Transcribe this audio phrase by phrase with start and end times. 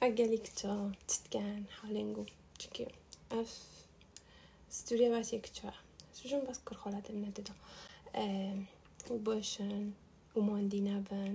[0.00, 2.26] Aggelikça titkan halingu
[2.58, 2.86] çünkü
[3.30, 3.48] af
[4.70, 5.74] stüdya bas yekça
[6.22, 7.54] سجون بس كر خالات النددا
[9.10, 9.90] وباشن
[10.36, 11.34] وماندي نبن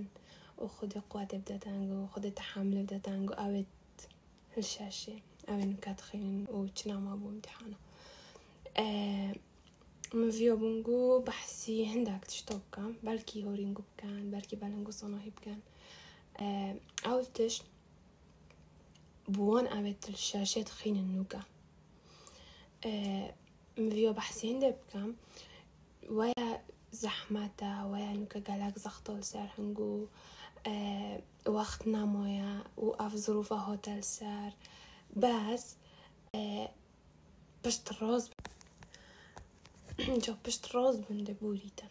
[0.58, 3.98] وخد قوات بدا تانجو وخد تحمل بدا تانجو اوت
[4.58, 5.16] الشاشة
[5.50, 7.78] أو نكات خين وچنا ما بو امتحانا
[10.14, 15.60] مفيو بونجو بحسي هندك تشتوكا بلكي هورينجو بكان بلكي بلنجو صناهي بكان.
[17.06, 17.62] أولتش
[19.28, 21.42] بوان أبت الشاشات خين النوكا
[23.78, 25.16] مفيو بحسي هنده بكام؟
[26.10, 26.62] ويا
[26.92, 30.08] زحمتا ويا نوكا قالك زختول سار هنجو
[31.48, 34.54] وقت نمويا وأف ظروف هوتل سار
[35.16, 35.76] بس
[37.64, 38.30] باش تروز
[40.00, 40.96] جو باش تروز
[41.42, 41.88] بوريتن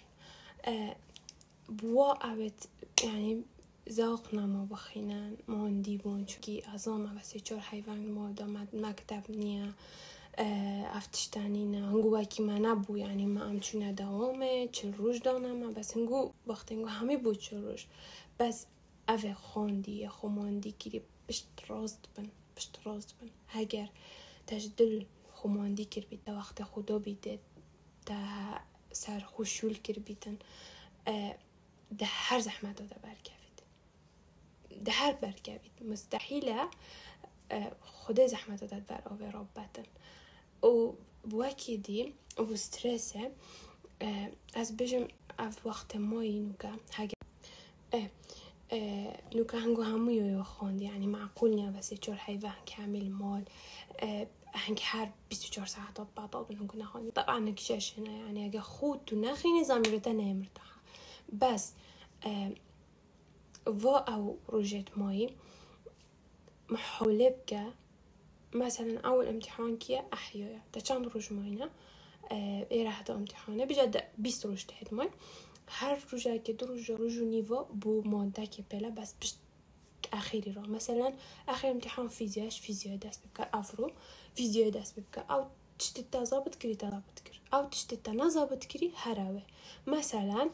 [1.69, 2.69] بوا أبت
[3.05, 3.43] يعني
[3.91, 9.73] ذوقنا ما بخينان ما هندي بون چونكي أظام بس چور حيوان ما دامد مكتب نيا
[10.99, 16.33] افتشتانينا هنگو واكي ما نبو يعني ما ام چونه دوامه چل روش دانم بس هنگو
[16.47, 17.87] وقت هنگو همه بود چل روش
[18.41, 18.67] بس
[19.09, 23.31] اوه خوندی یا خماندی کری پشت راست بن پشت راست بن.
[23.49, 23.89] هگر
[24.47, 27.39] تش دل خماندی کر بید وقت خدا بیده
[28.07, 28.15] تا
[28.93, 30.39] سر خوشول کر بیدن.
[31.99, 33.46] ده هر زحمت داده برکوید
[34.85, 36.69] ده هر برگردید مستحیله
[37.81, 39.85] خدا زحمت داد بر آوه رابطن
[40.63, 40.93] و
[41.33, 43.15] واكيدي وستريس
[44.55, 47.15] از بجم اف وقت ماي نوكا حاجة
[47.95, 48.09] اه
[49.35, 53.45] نوكا هنگو همویو یو خوند یعنی معقول نیا بسی چور حیوه کامل مال.
[54.55, 59.01] هنگ هر 24 ساعت آب بعد آب نگو نخوانی طبعا نکشش هنه یعنی اگه خود
[59.07, 60.37] تو نخی نظامی رو ده
[61.41, 61.73] بس
[63.67, 65.35] آه و أو روجيت ماي
[66.69, 67.73] محولة بكا
[68.55, 70.05] مثلا أول امتحان كيا
[70.73, 71.71] تا چند روز ماينا
[72.73, 75.11] إيرا حتى امتحانه بجد بيست روز تحت ماي
[75.69, 75.99] هر
[76.45, 79.35] که دو روز روز نیوا بو ماده که پلا بس بش
[80.13, 81.13] اخیری را مثلا
[81.49, 83.91] اخیر امتحان فیزیاش فیزیا دست بکر افرو
[84.35, 85.45] فیزیا دست بکر أو
[85.79, 89.43] تشتی تا ضابط کری تا ضابط کر أو تشتی تا نضابط کری هراوه
[89.87, 90.51] مثلا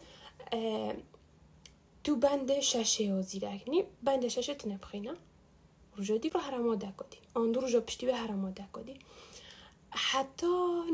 [2.05, 5.15] تو بند ششه و زیرکنی بند ششه تنبخینه
[5.97, 7.19] روژا دیگه هر دکادی.
[7.35, 8.99] آن دو روژا پشتی به هر دکادی.
[9.91, 10.47] حتی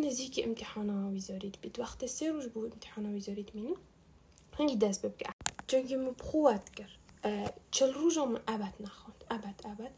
[0.05, 1.79] نزدیک امتحان ها ویزارید بید.
[1.79, 3.75] وقت سه روز بود امتحان ها ویزارید مینو
[4.59, 5.27] هنگی دست ببگه.
[5.67, 6.99] چونکه مو بخوات کرد.
[7.71, 9.25] چل روز هم ابد نخوند.
[9.31, 9.95] ابد ابد.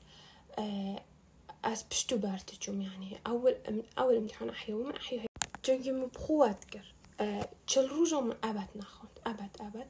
[1.62, 3.54] از پشتو برت چوم یعنی اول
[3.96, 5.22] اول امتحان احیا و من احیا.
[5.62, 7.48] چونکه مو بخوات کرد.
[7.66, 9.20] چل روز هم ابد نخوند.
[9.26, 9.86] ابد ابد.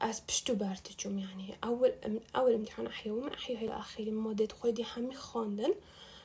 [0.00, 1.90] از پشتو برتچوم یعنی اول
[2.34, 5.72] اول امتحان احیا و من احیا إلى اخری مادت خودی همی خواندن.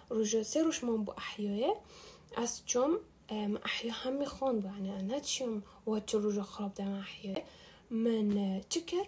[0.09, 1.75] روژا سه روش من بو احیاه
[2.37, 2.99] از چوم
[3.65, 4.65] احیا همی خواند.
[4.65, 7.37] یعنی أنا تشوم و چه خراب دم احیاه
[7.91, 9.05] من چکر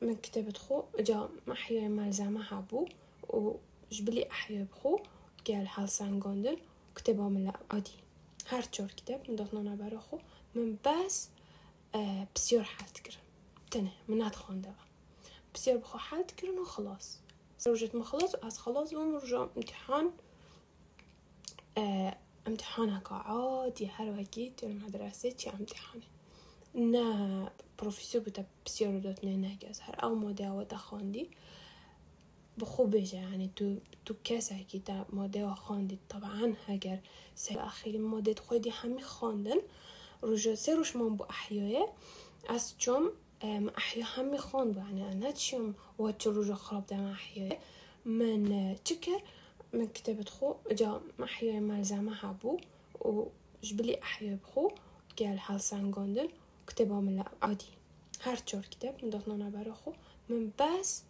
[0.00, 2.88] من كتبت خو جا احياء ملزمة هبو.
[3.28, 3.54] و
[3.90, 4.96] جبلي احياء بخو.
[5.46, 6.56] قال حال سانگاندن
[6.96, 7.96] كتبها من عادي
[8.46, 8.62] هر
[8.96, 10.18] كتاب من دفنا برا خو.
[10.54, 11.28] من بس
[12.34, 13.20] بسيار حالت كرم
[13.70, 14.74] تنه من خونده
[15.54, 17.18] بسیار بخوا حل کردن و خلاص.
[17.94, 20.12] ما خلاص از خلاص اون رجع امتحان.
[21.76, 22.16] آه
[22.46, 26.04] امتحانك عادي هر وقت المدرسة چه امتحانه.
[26.74, 31.30] نه پروفیسور بوده بسیار داد نه نگز هر آو ماده و خواندی.
[32.60, 35.98] بخو بجه يعني تو تو کسی که تا ماده و خواندی.
[36.08, 36.98] طبعا اگر
[37.34, 39.56] سه اخیری ماده خودی همه خواندن
[40.54, 41.86] سه روش من بو احیایه.
[42.48, 43.12] از چون
[43.78, 47.58] أحيا همي خون يعني أنا تشيم واتشرو خراب دم أحيا
[48.04, 49.22] من تشكر
[49.72, 52.60] من كتابة خو جا أحيا ملزمة هابو
[53.00, 54.70] وجبلي أحيا بخو.
[55.18, 56.28] قال حال سانغوندن
[56.66, 57.66] كتابة من عادي
[58.20, 59.92] هر چور كتاب من دخلنا برا خو.
[60.28, 61.04] من بس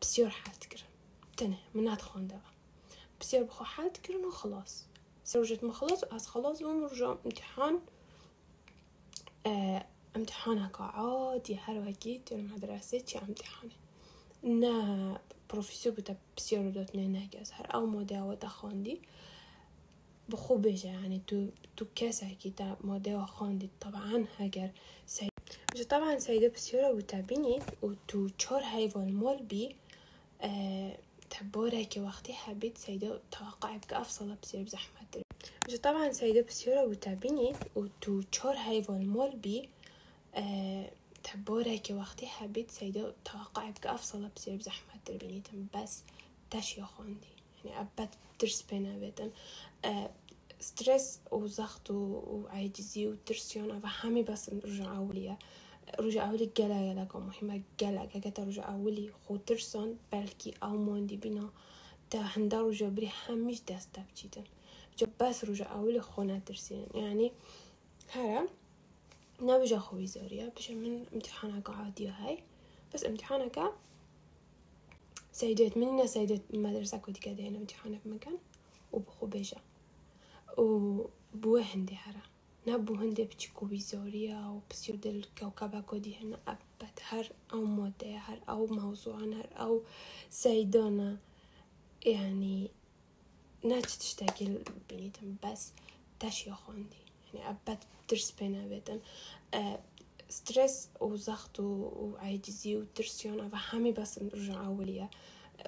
[0.00, 0.88] بسيار حالت كرن
[1.36, 2.40] تنه من هاد خونده
[3.20, 4.84] بسيار بخو حالت كرن وخلاص
[5.24, 7.80] سروجت ما خلاص از خلاص اون رجع امتحان
[10.16, 13.74] امتحانك عادي هر وقت المدرسة چه امتحانه
[14.44, 15.18] نه
[15.48, 19.00] پروفیسور بوده بسیار داد نه نگز هر أو ماده و خواندی
[20.28, 24.70] به يعني تو تو کسی که تا ماده و خواندید طبعا اگر
[25.06, 25.30] سید
[25.88, 29.74] طبعا سیده بسیار بوده بینید و تو چهار حیوان مال بی
[31.34, 35.24] تباره که وقتی حبید سیده توقع بك أفصل بسير بزحمة
[35.82, 39.68] طبعا سيدة بسيرة وتابيني و تو چهار حيوان مال بي
[41.24, 46.02] تبورك وقتي حبيت سيدو توقع بك أفصل بصير بزحمة تربينيتم بس
[46.50, 47.26] تاش يخوندي
[47.64, 48.08] يعني أبد
[48.40, 49.30] درس بينا بيتن.
[49.84, 50.10] أه
[50.60, 55.38] ستريس وزخت وعاجزي وترسيون أفا همي بس رجع أولية.
[56.00, 61.50] رجع جلا كم مهمة جلا كجتا رجع أولي خو ترسون بلكي أو موندي بنا
[62.10, 64.44] تا هندا رجع بري هميش دست بجيتن
[64.98, 66.86] جو بس رجع أولي خونا ترسين.
[66.94, 67.32] يعني
[68.12, 68.46] هرا
[69.42, 72.38] نبجا خوي زوريا بش من امتحانك عادية هاي.
[72.94, 73.72] بس امتحانك
[75.32, 78.38] سيدات مننا سيدات مدرسة كودي كده هنا امتحانك مكان
[78.92, 79.56] وبخو بيجا
[80.58, 82.22] وبوه هندي هرا
[82.66, 88.66] نبو هندي بتشكو بيزوريا وبسيو دل كوكبا كودي هنا أبت هر أو مودة هر أو
[88.66, 89.82] موضوع هر أو
[90.30, 91.16] سيدانا
[92.06, 92.70] يعني
[93.64, 94.48] ناتش تشتاقي
[94.90, 95.72] بنيتم بس
[96.20, 96.96] تاش يخوندي
[97.34, 97.78] يعني أبت
[98.10, 99.00] درس بينا بيتن
[99.54, 99.78] أه
[100.28, 105.10] ستريس وزخت وعاجزي وترسيون همي بس رجع أولية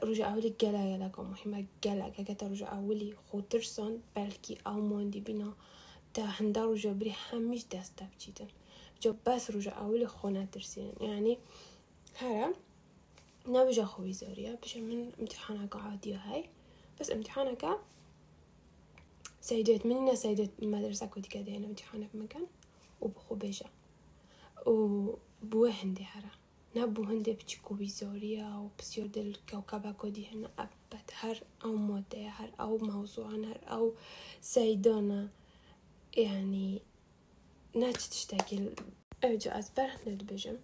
[0.03, 5.53] رجع أولي جلا كم مهمة جلا كجتا رجع أولي خو ترسون بلكي أو موندي بنا
[6.17, 8.49] تا هندا رجع بري هميش دست بجيتن
[9.03, 11.39] جو بس رجع أولي خونا ترسين يعني
[12.19, 12.53] هرا
[13.47, 16.45] نبجا خوي زوريا بش من امتحانك عادية هاي
[17.01, 17.79] بس امتحانك
[19.41, 22.47] سيدات مننا سيدات مدرسة كودي كده هنا امتحانك مكان
[23.01, 23.67] وبخو بيجا
[24.67, 26.31] وبوه هندي هرا
[26.77, 32.79] نبو هندي بتشكو بيزوريا وبسيو دل كوكبا كودي هنا أبت هر أو مودة هر أو
[32.79, 33.93] موضوع هر أو
[34.41, 35.29] سيدانا
[36.17, 36.83] يعني
[37.75, 38.69] ناتش تشتاقي
[39.25, 40.59] أرجع أزبر ندبجم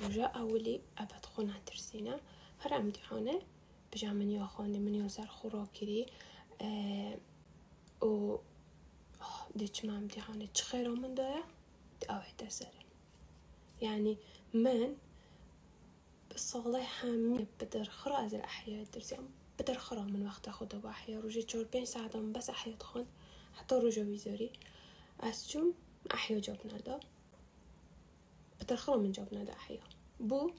[0.00, 2.20] رجع أولي أبد خونا ترسينا.
[2.60, 3.42] هر امتحانه
[3.92, 6.06] بجا من يا خاني من يوزر خوراكري
[6.62, 7.18] أه
[8.02, 8.36] و
[9.54, 11.44] ديش ما امتحانه چخيرا من دايا؟
[12.10, 12.68] أوعد سرن
[13.82, 14.18] يعني
[14.54, 14.96] من
[16.30, 19.28] بالصغلي حامي بدر خرا از الأحياء الدرسيان
[19.58, 23.06] بدر خرا من وقت خدا بأحياء روجي چور بين ساعة بس أحياء تخون.
[23.54, 24.50] حتى جو وزاري
[25.20, 25.56] از
[26.14, 27.00] أحيا احیا دا
[28.60, 29.80] بترخلا من جاب دا احیا.
[30.20, 30.50] بو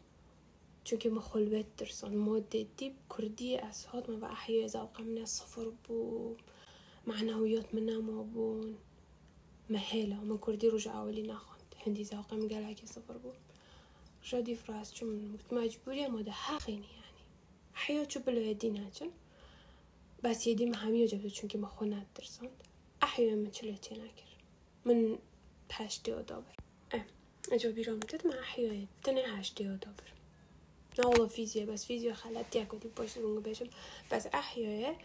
[0.84, 4.26] چون که ما خلوت درسان ما دیب کردی از هات ما و
[4.66, 6.36] از زوقه من صفر بو
[7.08, 8.76] معنویات من ما بون
[9.70, 11.76] مهلا من کردی رجع اولی نخوند.
[11.86, 13.32] هندی زوقه من گلک صفر بو
[14.22, 17.24] شادی فراز چون گفت مجبوری ما ده حقینی یعنی.
[17.76, 19.12] احیا چو بلو یدی نجن
[20.24, 22.64] بس یدی ما همی چون که ما خوند درسند.
[23.16, 23.52] أحيانا من
[23.92, 24.30] نکر
[24.86, 25.18] من
[25.70, 26.56] پشت دیو دابر.
[26.94, 27.06] اه
[27.52, 30.14] أجو بيرو من ما أحيانا تنا دیو دابر.
[31.00, 33.68] نه اولا فیزیه بس فيزيا خلات ياكو دي باش بونغ بيشم
[34.12, 34.96] بس أحيانا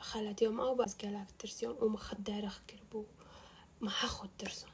[0.00, 1.26] خلات يوم باز بس قالك
[1.80, 3.04] او مخد درخ کر بو.
[3.80, 4.72] ما خود ترسوند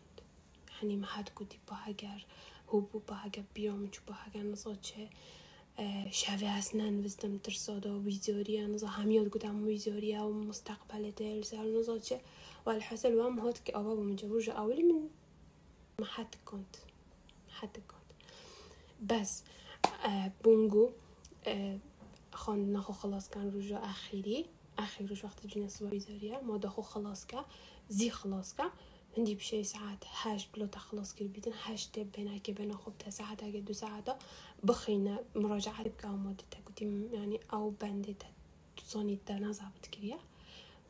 [0.71, 2.25] يعني یعنی ما حد با باهجر
[2.69, 5.09] هو بو با باهجر بیام چو با اگر نزا چه
[6.11, 8.05] شوی اصلا وزدم ترسادا و
[8.69, 12.21] نزا همیاد گودم ویزوریا و مستقبل دل سر نزا چه.
[12.67, 15.09] و الحاصل و هم هات که آبا بمجا برج اولی من
[15.99, 16.77] ما حد كنت
[17.49, 18.09] حد كنت
[19.13, 19.43] بس
[20.05, 20.91] آه بونجو
[21.47, 21.79] آه
[22.33, 24.47] خان نخو خلاص كان رجوع أخير
[25.01, 27.45] رجوع وقت جينا صبا ويزوريا ما دخو خلاص كا.
[27.91, 28.71] زي خلاص كا.
[29.17, 33.11] هندي بشي ساعات هاش بلو تخلص كل بيتن هاش تب بينا كي بينا خب تا
[33.11, 34.05] ساعات اگه دو ساعات
[34.63, 38.17] بخينا مراجعة بكا مودة تاكوتي يعني أو بندي
[38.77, 40.19] تصوني تا نظابط كريا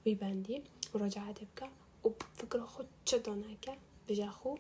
[0.07, 0.63] وي بندي.
[0.95, 1.71] مراجعة بكا
[2.05, 3.77] وبفكرة خود چداناكا
[4.09, 4.57] بجاخو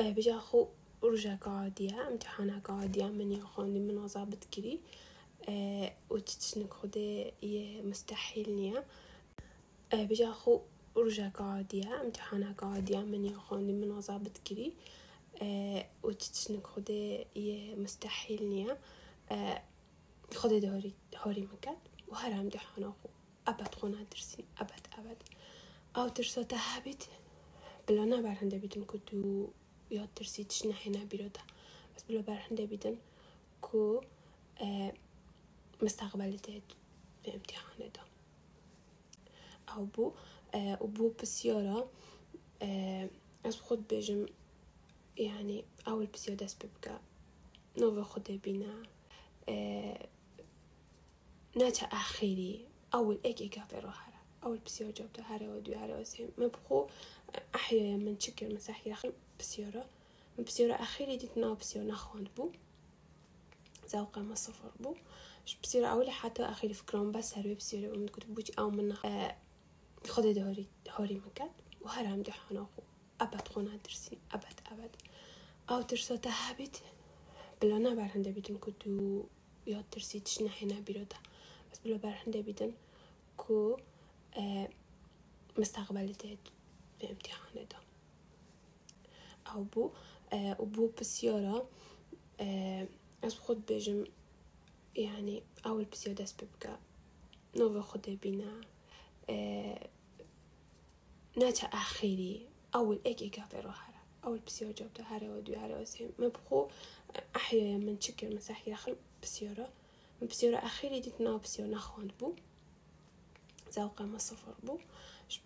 [0.00, 0.66] آه بجاخو
[1.04, 4.80] رجع قاعدية امتحانا قاعدية من يخوندي من نظابط كري
[5.48, 7.32] آه وتتشنك خودي
[7.82, 8.84] مستحيل نيا
[9.92, 10.60] آه بجاخو
[10.96, 14.72] رجع قاعدية امتحانا قاعدية من يخوندي من وظابط كري
[15.42, 17.26] أه وتتشنك خودي
[17.76, 18.78] مستحيل نيا
[19.30, 19.62] أه
[20.34, 23.08] خودي دهوري هوري مكات وهر امتحانا خو
[23.48, 25.22] أبد خونا درسي أبد أبد
[25.96, 27.08] أو ترسو تهابت
[27.88, 29.48] بلا نبر هنده بيتن كتو
[29.90, 31.40] ياد ترسي تشنا هنا بيروتا
[31.96, 32.96] بس بلا بر هنده بيتن
[33.60, 34.00] كو
[34.60, 34.92] أه
[35.82, 36.62] مستقبل في
[37.34, 38.00] امتحان ده
[39.74, 40.12] أو بو
[40.56, 41.90] وبو بسيارة
[43.46, 44.26] از خود بجم
[45.18, 47.00] يعني أول بسيارة ببقى
[47.78, 48.82] نوفا خود بينا
[51.56, 56.46] ناتا أخيري أول إيك إيك أعطيرو هرا أول بسيارة جابتو هرا ودو هرا وسيم ما
[56.46, 56.86] بخو
[57.54, 59.86] أحيانا من شكل مساحي آخر بسيارة.
[60.38, 62.50] من بسيارة أخيري ديت ناو بسيارة نخوند بو.
[63.88, 64.94] زوقة ما صفر بو.
[65.62, 68.94] بسيارة أولي حتى أخيري فكرون بس هربي بسيارة ومن كنت بوجي أو من
[70.08, 71.50] خود دهوری دهوری مکد
[71.82, 72.82] و هر هم دهانا خو.
[73.20, 74.96] أبد خونه درسی أبد أبد.
[75.70, 76.76] أو ترساتا هبيت
[77.60, 79.24] بلا نبرهنده بیدن که دو
[79.66, 81.16] یاد ترسیدش نحی نبیروده
[81.72, 82.76] بس بلا برهنده بیدن که
[85.58, 86.38] مستقبلتت
[87.00, 87.76] في امتحان ده.
[89.52, 89.90] أو بو
[90.34, 91.68] و بو بسيارة
[93.24, 94.04] از خود بجم
[94.96, 96.78] يعني أول بسيارة دست ببقى
[97.56, 98.60] نوفا خود بينا
[101.36, 106.68] ناتا اخيري أول إيك في روحها أول بسيارة جابتها هاري ودو هاري وسيم مبخو
[107.36, 109.68] احيا من شكل مساحي داخل بسيارة.
[110.22, 112.34] بسيارة اخيري ديت ناو بسيارة ناخوان بو.
[113.76, 114.78] زوقة ما صفر بو.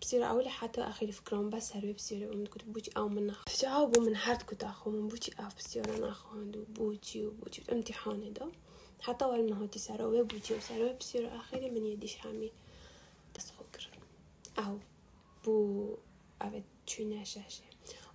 [0.01, 4.17] بصير أولي حتى أخي فكرهم بس هربي بصير ومن كنت بوجي أو من فجعوا من
[4.17, 7.63] حرد كنت أخو من بوجي أف بصير أنا أخو عنده بوجي وبوجي.
[7.71, 8.51] امتحان ده
[9.01, 12.51] حتى أول ما هو تسارة وبوجي وسارة بصير آخري من يديش حامي.
[13.35, 13.89] بس خكر
[14.59, 14.77] أو
[15.45, 15.95] بو
[16.41, 17.63] أبد چوینه ششه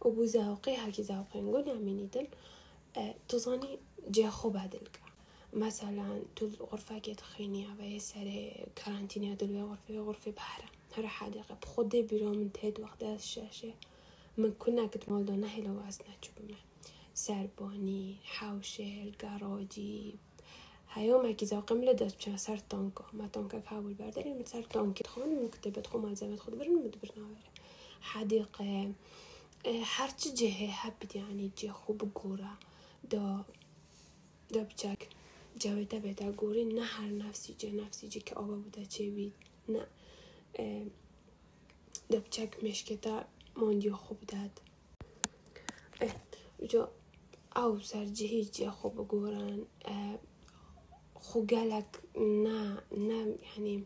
[0.05, 2.27] و بو زاوقی هاکی زاوقی نقول يعملي دل
[3.29, 3.79] تظني
[4.11, 5.01] جا خوب هدلك
[5.55, 10.65] مثلا تو الغرفة كي تخيني أبا سر كارانتيني دل غرفة غرفة بحرة.
[10.97, 13.75] هر حديقة بخودي بيرو من وقت از الشاشة
[14.37, 16.57] من كنا كنت مالدانا هلا وزنا چوبنا
[17.15, 20.15] سرباني حوشة الگراجي
[20.93, 25.29] هيوم هكي زوقم لدست بشان سر تانكا ما تانكا كهول برداري من سر تانكي تخون
[25.29, 27.53] من كتبة تخون مال زمت خود برن مدبرنا بره
[28.01, 28.93] حديقة
[29.67, 32.53] هر چی جهة هبید یعنی جه خوب گورا.
[33.11, 33.45] دا
[34.55, 35.09] دا بچک
[35.59, 39.35] جاویده بهتر گوری نه هر نفسیجه نفسیجه که آبا بوده چه بید
[39.69, 39.87] نه.
[42.11, 43.25] دبچک مشکتا
[43.57, 44.61] موندی خوب داد.
[46.69, 46.91] جا
[47.57, 49.67] او سرجه جه خوب گورن.
[51.15, 53.85] خوگلک نه نه یعنی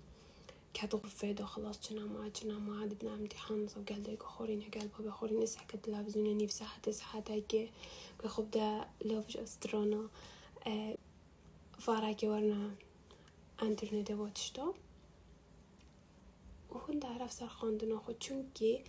[0.75, 4.89] كانت غرفة دا خلاص چنا ما چنا ما عاد بدنا امتحان قال ديك خورين قال
[4.89, 7.69] بابا خورين اسحق حكت لابزوني نفسها حتى که
[8.27, 10.11] خوب دا لوفج استرانا
[11.79, 12.75] فاراكي ورنا
[13.63, 14.75] انترنت واتشتو
[16.71, 18.85] و هون عرف سر خواندن خود چونکی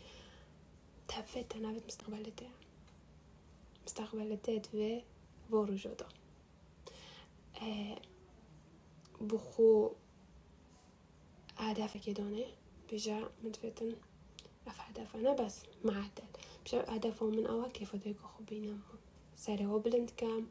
[1.08, 2.48] تفه تنوت مستقبلته
[3.86, 5.02] مستقبلته و
[5.50, 6.08] وارو جدا
[9.22, 9.90] بخو
[11.58, 12.46] هدف که دانه
[12.92, 13.96] بجا متفتن
[14.68, 16.30] اف هدف أنا بس معدل
[16.66, 18.82] بجا هدف من اول كيف ديكو خو بينام
[19.36, 20.48] ساري هو بلند كام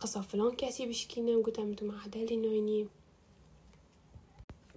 [0.00, 2.86] قصة فلان كاسي بشكينا قلت امتو معدل نويني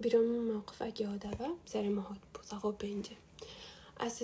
[0.00, 3.16] بیرون موقف اگه آدابه سر مهات بو صفا پنجه
[3.96, 4.22] از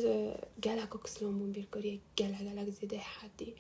[0.65, 3.55] گلک و کسلان بون بیرکاری گلک گلک زیده حدی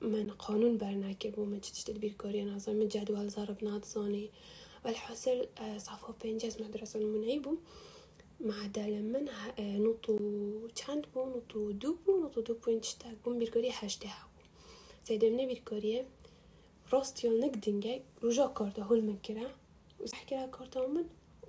[0.00, 4.30] من قانون بر نکر بو من چتشتد بیرکاری نظام جدول ضرب نادزاني
[4.84, 5.46] والحاصل
[5.78, 7.56] صفا پنجه از مدرسة المنعي بو
[8.40, 10.18] معدل من نطو
[10.74, 14.08] چند بو نطو دو بو نطو دو پوینت شتاک بون بیرکاری هشته
[15.04, 16.04] بو سیدمنه بیرکاریه
[16.92, 19.46] رأست یال نگدینگه روژا کارده هول من کرا
[20.14, 21.06] احكي لها كورتومن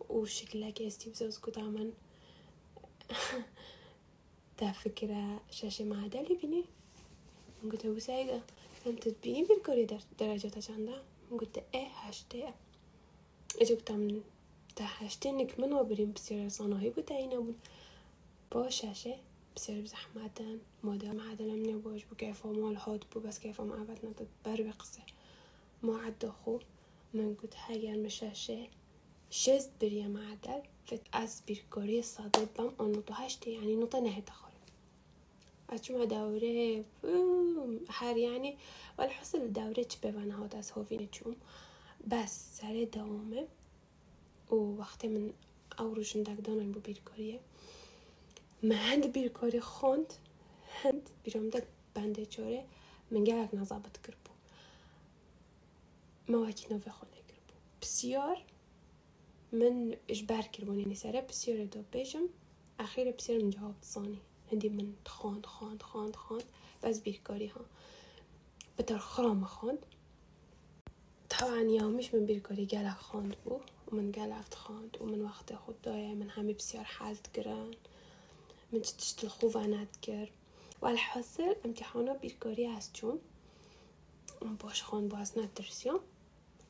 [0.09, 1.89] وشكلها ستيف زوز كوتامن
[4.57, 6.63] تا فكرة شاشة مع دالي بيني.
[7.63, 8.41] قلت له سايقة
[8.87, 9.87] أنت تبيني بالكوري
[10.19, 11.01] درجة چنده
[11.39, 12.53] قلت إيه هشتة.
[13.61, 14.21] إجا گفتم
[14.75, 17.59] تا هشتة نك من وبریم بسیار صناهی بود اینا بود
[18.51, 19.15] با شاشة.
[19.55, 24.27] بسیار بزحمتن مادر معدلم نباش بو كيف مال هاد بو بس كيف ما عبد نتد
[24.45, 25.01] بر بقصة.
[25.83, 26.59] ما عد خو
[27.13, 28.67] من قلت هاگر مشاشة.
[29.29, 34.51] شست بريا معدل فت از بيركوري صادق بم اون نقطة هشتي يعني نقطة نهي تخرج
[35.69, 36.83] أجمع دورة.
[37.89, 38.57] هر يعني.
[38.99, 41.35] والحصل الدورة تشبه هاد از هوفي نجوم
[42.07, 43.47] بس سر دوامه.
[44.51, 45.33] و وقتی من
[45.79, 47.39] أو روشندک دانم بو بیرکاریه
[48.71, 50.13] مهند بیر کاری خوند
[50.83, 51.59] هند بیرامدا
[51.93, 52.63] بنده من
[53.11, 54.31] منگه نظابت کرد بو
[56.33, 58.37] مواکی نوه خونه کرد بو بسیار
[59.51, 62.23] من اجبر کربونی نسره بسیار دو بیشم
[62.79, 66.43] اخیر بسیار من جواب تصانی هندی من خوند، خوند، خوند، خوند،
[66.83, 67.61] از بیکاری ها.
[68.77, 69.85] بطر خرام خوند.
[71.29, 73.59] طبعا یامش من بیرکاری گلک خوند بو.
[73.91, 74.97] من گلک خوند.
[75.01, 76.15] و من وقت خود دایه.
[76.15, 77.75] من همه بسیار حالت گرند.
[78.71, 80.29] من تشت الخوفانات كر
[80.81, 83.19] والحاصل امتحانا بيركاري هستون
[84.41, 85.99] باش خان باز نترسيان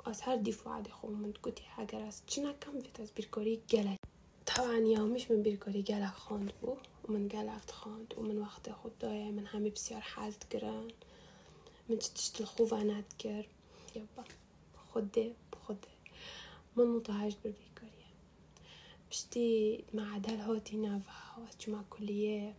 [0.05, 3.99] از هر دیفاع خو من گوتی اگر از چی نکم ویت از بیرکاری گلک.
[4.45, 6.77] طبعا یومش من بیرکاری گلک خواند بو.
[7.07, 10.87] و من گلک خواند و من وقت خود دایه من همه بسیار حالت گرن.
[11.89, 13.45] من تشت الخوفانات كر
[13.95, 14.23] يبا
[14.93, 15.87] خده بخده
[16.75, 17.74] من متهاجد بالبيكارية
[19.09, 22.55] بشتي مع دال هوتي نافا واتجمع كلية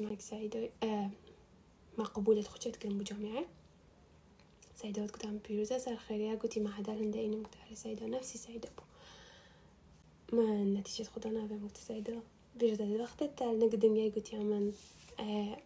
[0.00, 1.10] معك سعيدة آه
[1.98, 3.44] مقبولة خشيت كلمة جامعة
[4.76, 8.82] سعيدة قدام بيروزة سر خيريا قلتي ما حدا لندا إني مكتحري سعيدة نفسي سعيدة بو.
[10.36, 12.20] ما نتيجة خدانا بمكت سعيدة؟
[12.56, 14.72] بيروزة الوقت التال نقدم يا قلتي من
[15.20, 15.58] آه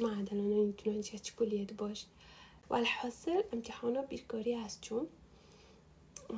[0.00, 2.06] حدا لنا يمكن نشيش كلية باش
[2.70, 5.08] والحاصل امتحانا بيركاري هستون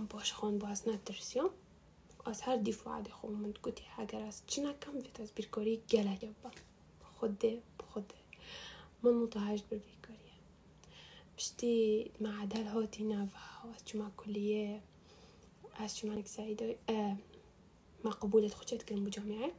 [0.09, 1.49] باش خان باز ندرسيام
[2.25, 6.51] از هر دیفاع خو من گوتی اگر از چی نکم ویت از بیرکاری گله با
[7.19, 8.15] خوده بخوده
[9.03, 10.31] من متهاجد بر بیرکاریه
[11.37, 13.29] بشتی معدل هاتی نوه
[13.75, 14.81] از چما کلیه
[15.75, 16.77] از چما نک سعیده
[18.03, 19.51] مقبولت خوشت کرم بو جامعه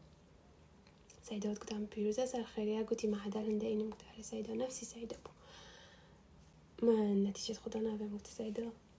[1.23, 5.17] سعيدة قدام بيروزة سر خيريا قلتي معدل هندا إني مكتحري سعيدة نفسي سعيدة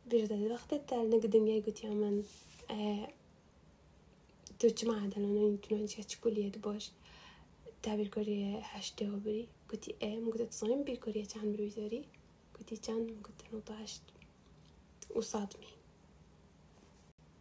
[0.09, 2.23] نتيجة بيروزة الوقت التال نقدم يا قلتي من
[2.71, 3.09] آه
[4.59, 6.91] تجمع دلنا يمكن نشيش كلية باش.
[7.83, 9.49] تعبير كوريا هشتا وبري.
[9.71, 12.05] قلتي إيه مقدر تصمم بالكوريا كان برويزاري
[12.59, 14.03] قلتي كان مقدر نطاشت
[15.17, 15.73] وصادمي.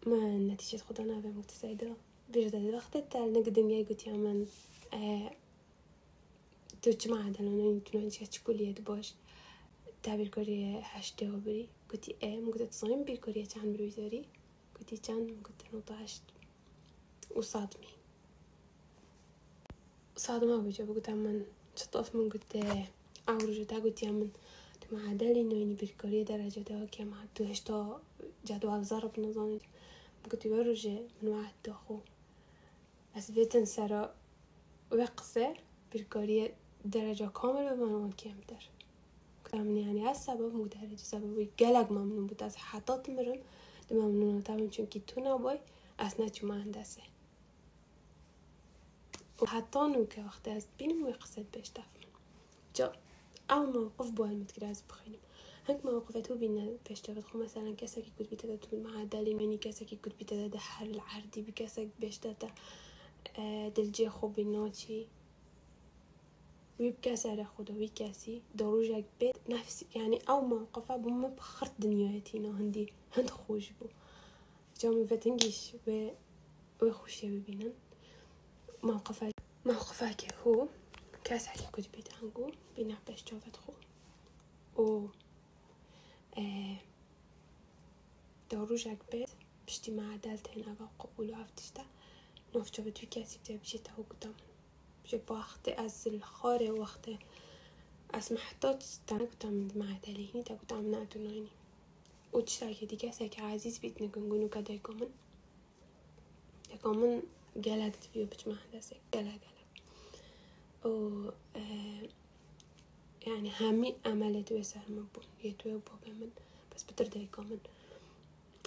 [0.05, 1.93] ما النتيجة خدنا في متساعدة.
[2.29, 4.47] بيرد الوقت التال نقدم يا قلتي من
[4.93, 5.31] آه
[6.81, 9.13] تجمع دلنا يمكن نشيش كلية باش.
[10.03, 11.67] تعبير كوريا هشتا وبري.
[11.91, 14.25] قلتي إيه مقدر تصمم بالكوريا كان برويزاري
[14.79, 16.22] قلتي كان مقدر نطاشت
[17.36, 17.88] وصادمي.
[20.17, 22.56] صادمة بجا بقول من شطف من قلت
[23.29, 24.29] أورجو تا قلت من
[24.82, 28.01] تو معدل إنه إني بالكورية درجة دا كم تو هشتا
[28.46, 29.60] جدول ضرب نظام
[30.32, 32.00] قلت برجع من واحد تاخو
[33.15, 34.15] بس بيتن سرا
[34.91, 35.53] وقصة
[35.94, 36.53] بالكورية
[36.86, 38.36] درجة كاملة بمن كم
[39.47, 43.39] در كلام يعني السبب مو درجة سبب قلق ممنون بود از حطات مرن
[43.89, 44.43] دم ممنون.
[44.43, 45.59] تامن چون تو نباي
[45.99, 47.01] أثناء ما هندسة.
[49.41, 52.11] وحتى نوكا وقت از بينم ويقصد باش تفهم.
[52.75, 52.91] جا
[53.51, 55.19] أو موقف بو المتكراز بخينم
[55.69, 57.43] هنك مواقفات هو بينا باش تفهم.
[57.43, 61.41] مثلا كسا كي كنت بيتا تقول مع دالي مني كسا كي كنت بيتا دحر العردي
[61.41, 62.49] بكسا باش تاتا
[63.69, 65.07] دلجي خو بيناتي
[66.79, 73.29] ويبكاسا على خدا ويكاسي دروجك بيت نفسي يعني أو موقفة بما بخرت دنياتينا هندي هند
[73.29, 73.85] خوش بو.
[74.81, 76.09] جامي فتنجيش و
[76.81, 77.73] وخوشي ببينن
[78.83, 79.31] موقفك
[79.65, 80.67] موقفك هو
[81.23, 83.73] كاس حكي كنت بيت عنقو بينا باش جوفت خو.
[84.83, 85.07] و
[86.37, 86.77] آه
[88.51, 89.29] دروجك بيت
[89.67, 91.85] بشتي مع دالتين أبا قبول وعفتشتا
[92.55, 94.33] نوف جوفت في كاسي بتا بشي تاو قدام
[95.08, 97.20] بجيب واخدة از الخارة واخدة
[98.13, 101.48] از محطات تانا كنت عم معدلي كنت عم نعدو هني
[102.34, 105.10] وتشتاكي دي كاسة عزيز بيت نقنقنو كدا يكومن
[106.74, 107.22] يكومن
[107.65, 109.70] قلق دفيو بجمع داسة قلق قلق
[110.86, 111.32] و
[113.28, 116.30] يعني هامي أمل دوي سهر مبون يدوي بوبي من.
[116.76, 117.60] بس بترد يكومن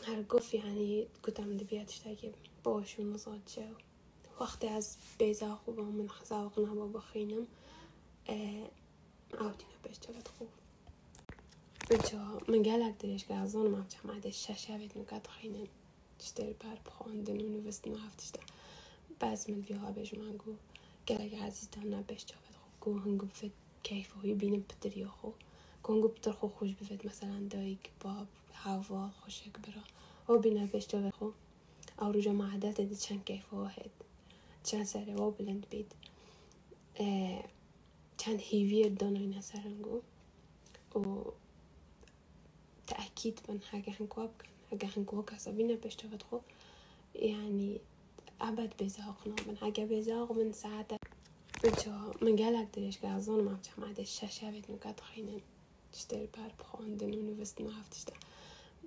[0.05, 2.33] هرقوف يعني یعنی كنت عم دبيات اشتاكي
[2.65, 3.90] بوش ومصاد جو
[4.41, 7.47] وقتی از بیزه خوب من خزاق نبا بخینم
[9.39, 10.49] عاودينا باش تبع خوب.
[11.91, 15.65] اینجا من قالك دريش قاع زون ما بتاع ما عندها الشاشة بيت من قاعد خينا
[16.39, 18.47] بار بخوندن و نوستن و تشتري
[19.21, 20.57] بعض من فيها باش ما نقول
[21.09, 22.07] قالك عزيز دهنا خوب.
[22.07, 23.51] تبع تخوف قو هنقو بفت
[23.85, 24.65] كيف هو يبين
[25.83, 29.85] گو هنگو پتر خو خوش بفید مثلا دايك باب هوا خوشک برا.
[30.29, 31.35] او بینه باش تبع خوب
[32.03, 33.21] او رجع ما عادات تشان
[35.19, 35.93] و بلند بيت
[37.01, 37.45] آه
[38.19, 40.01] چند هيفير دانا اینا سرنگو
[40.95, 41.31] و
[42.87, 44.31] تأكيد من حاجة هنكواب
[44.71, 46.41] حاجة هنكواب كسبينا باش جابت خو
[47.15, 47.81] يعني
[48.41, 50.87] أبد بزاقنا من حاجة بزاق من ساعة
[51.65, 55.41] جا من قالك دريش قازون ما بتحمى عاد الشاشة بيت نكات خينا
[55.93, 58.13] تشتري بار بخوندن ونوفست ما عفتشتا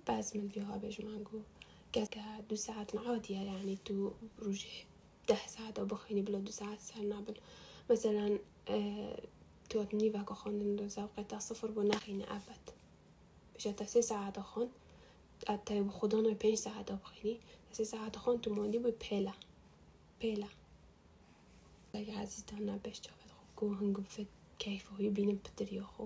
[0.10, 1.42] بس من فيها باش مانجو
[1.94, 4.86] كا دو ساعات نعودية يعني تو روجي
[5.28, 7.34] ده ساعات أو بخيني بلا دو ساعات سهل نابل
[7.90, 9.20] مثلا آه
[9.70, 12.70] توت نيفا كخوندن دو زوقتا صفر بناخينا أبد.
[13.56, 14.70] بش سه ساعات خون
[15.50, 17.40] حتی بخودان پنج ساعت بخینی
[17.72, 19.34] سه ساعت خون تو ماندی بو پیلا
[20.20, 20.48] پیلا
[21.94, 24.28] اگه عزیز دانا بش جاوت خو گو هنگو بفت
[24.60, 26.06] کیف هوی بینم پتری خو.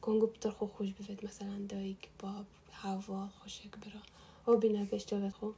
[0.00, 4.02] کنگو بتر خو خوش بفت مثلا دایک باب هوا خوشک برا.
[4.48, 4.56] أو
[4.92, 5.52] بش جاوت خو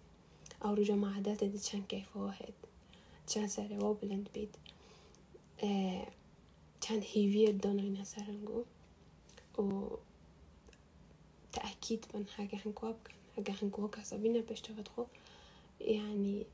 [0.65, 2.68] أو رو جمع عدالت دی چند کیف واحد.
[3.29, 4.55] چند سره و بلند بید.
[6.81, 8.65] چند هیویر دانا اینا سرنگو
[9.59, 9.97] و
[11.53, 12.97] تأكيد من حاجة هنكواب
[13.37, 15.07] حاجة هنكواب كسبينا باش تاخد
[15.81, 16.47] يعني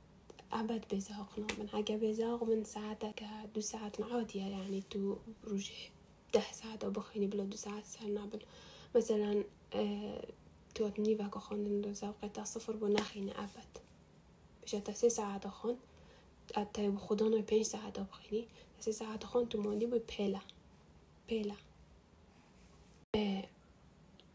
[0.53, 5.91] أبد بزاق نابن أجا بزاق من ساعتك دو ساعات عادية يعني تو روجي
[6.35, 8.39] ده ساعات أو بخيني بلا دو ساعات سر نابن
[8.97, 10.25] مثلا آه
[10.75, 13.79] تو نيفا خون دو زاوقة صفر بو نخيني أبد.
[14.65, 15.77] بشه تا سه ساعت خون
[16.57, 18.47] اتایم رو پنج ساعت آبخینی
[18.81, 20.41] سه ساعت خان تو مالی بود پیلا
[21.27, 21.55] پیلا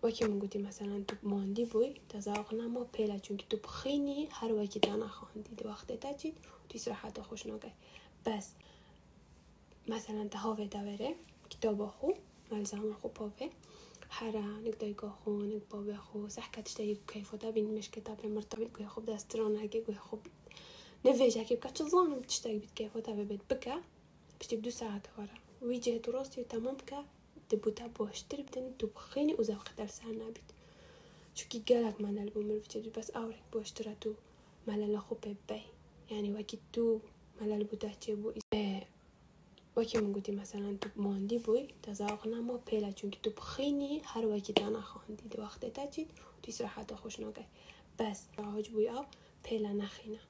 [0.04, 4.54] وکی من گوتی مثلا تو ماندی بوی تزاق نما پیلا چون که تو بخینی هر
[4.54, 6.38] وکی دانه نخواندی دو وقت تا چید
[6.70, 7.72] تو سرحت خوش نگه
[8.26, 8.52] بس.
[9.88, 11.16] مثلا تهاوه دوره
[11.50, 12.12] کتاب خو
[12.52, 13.50] ملزم خو پاوه.
[14.10, 18.88] حرا نقدر که خو نقبا خو سحكة تشتري كيف دا بین مش کتاب مرتبط خو،
[18.88, 20.20] خوب داسترون هكي خوب
[21.06, 23.76] نەێژەکی بکە چ زانم تشتێک بیت کەیفۆتا ببێت بکە
[24.38, 27.00] پشتی دو ساعت وەرە وی جێت ڕاستی تەمام بکە
[27.50, 30.50] دەبووتا باشتر بدەن تو بخینی و زەوقتەر سەر نابیت
[31.36, 34.12] چونکی گەلک مەلەل بوو مرفچێت بەس ئاورێک باشترە تو
[34.68, 35.66] مەلە لە خۆ پێ بەی
[36.12, 36.86] ینی وەکی تو
[37.70, 38.32] بوودا چێ بوو
[39.78, 44.54] وەکی من گوتی مەسەلاەن تو ماندی بووی تەزاق نەما پێلا چونکی تو بخینی هەر وەکی
[44.60, 46.10] دانا خواندی دووەختێتا چیت
[46.42, 47.48] توی سراحەتە خۆش ناگەی
[47.98, 49.06] بەس ڕاهج بووی ئەو
[49.46, 50.22] پێلا نەخینە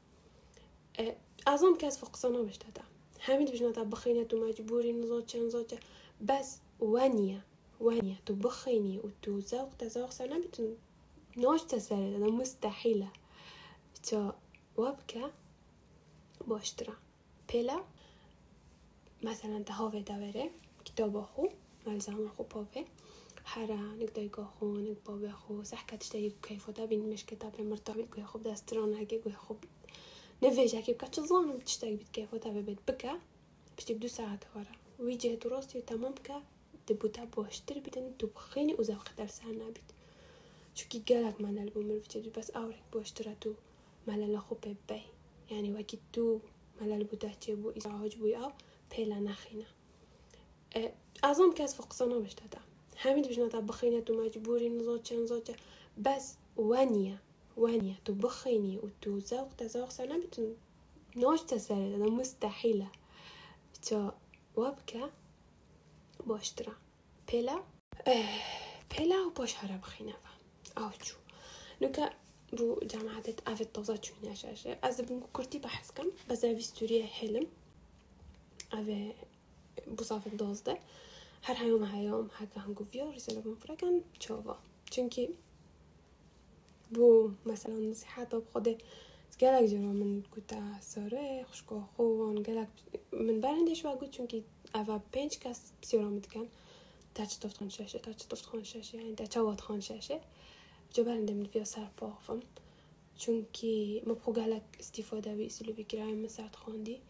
[1.49, 2.83] ئازام کەس فقسە نەبشتەدا
[3.27, 5.77] هەمید بژنەتا بخینێت و مەجبوری نزۆ چەند زۆچە
[6.27, 6.49] بەس
[6.93, 7.41] وانية
[7.85, 10.67] وانية تبخيني وتزوق تزوق سنة بتن
[11.37, 13.09] نوش تسرد أنا مستحيلة
[14.07, 14.31] تو
[14.77, 15.31] وابكا
[16.47, 16.95] باشترا
[17.53, 17.77] بلا
[19.23, 20.49] مثلا تهاوه داوره
[20.85, 21.47] كتاب خو
[21.87, 22.85] ملزم خو باوه
[23.45, 25.63] هر نقدر خو نق باوه خو.
[25.63, 29.57] سحكتش تايب كيف ودا بين مش كتاب مرتبط كوي خوب دستران هكي خوب
[30.43, 33.19] نفيج هكي بكاتش زانم تشتاق بيت كيف ودا ببيت بكا
[33.75, 36.43] باش تبدو ساعات ورا ويجي تراستي تمام بكا
[36.89, 39.89] دەبووتا باشتر بدەن تو بخینی و زەوقتەر سەر نابیت
[40.75, 43.51] چونکی گەلک مەلەل بوو مرفچێت بەس ئاورێک باشترە تو
[44.07, 45.05] مەلە لە خۆ پێ بەی
[45.51, 46.25] یعنی وەکی تو
[46.79, 48.51] مەلەل بوودا چێ بوو ئیزاهاج بووی ئەو
[48.91, 49.69] پێلا نەخینە
[51.23, 52.61] ئازام کەس فقسە نەبشتەدا
[53.03, 55.55] هەمید بژنەتا بخینێت و مەجبوری نزۆ چەند زۆچە
[56.05, 56.25] بەس
[56.69, 57.17] وانە
[57.61, 60.49] وانە تو بخینی و تو زەوق تەزاق سەر نابیتن
[61.23, 62.89] ناشتە سەردا مستحیلە
[63.85, 63.99] چا
[64.59, 65.03] وابکە
[66.29, 66.73] باشترە
[67.29, 67.57] پێلا
[68.91, 70.31] پێلا و باش هەرە بخینەوە
[70.77, 71.19] ئاوچوو
[71.81, 72.05] نوکە
[72.57, 77.47] بوو جامعاتت ئاێت تازا چوینەشەشێ ئەس بن کورتی بە حەسکەم بە زەویستوریە هێلم
[78.73, 78.99] ئەێ
[79.97, 80.75] بوسافت دۆزدە
[81.47, 84.55] هەر هەیۆمە هەیۆم هەکە هەنگو ڤۆ ڕیسە بم فرەکەن چۆڤە
[84.93, 85.25] چونکی
[86.93, 88.67] بو مثلا حتی خود
[89.39, 92.67] گلک جرا من گوتا ساره خوشگاه خوان گلک.
[93.11, 94.43] من برندش و گوت چونکی
[94.75, 96.47] اول پنج کس بسیارا میدکن
[97.15, 100.19] تا چطفت خان ششه تا چطفت خان ششه یعنی تا چواد خان ششه.
[100.93, 102.39] جا برنده من بیا سر پاخفم
[103.17, 107.01] چونکی ما بخو گلک استفاده بی اسلو بگیرم من سرد خاندی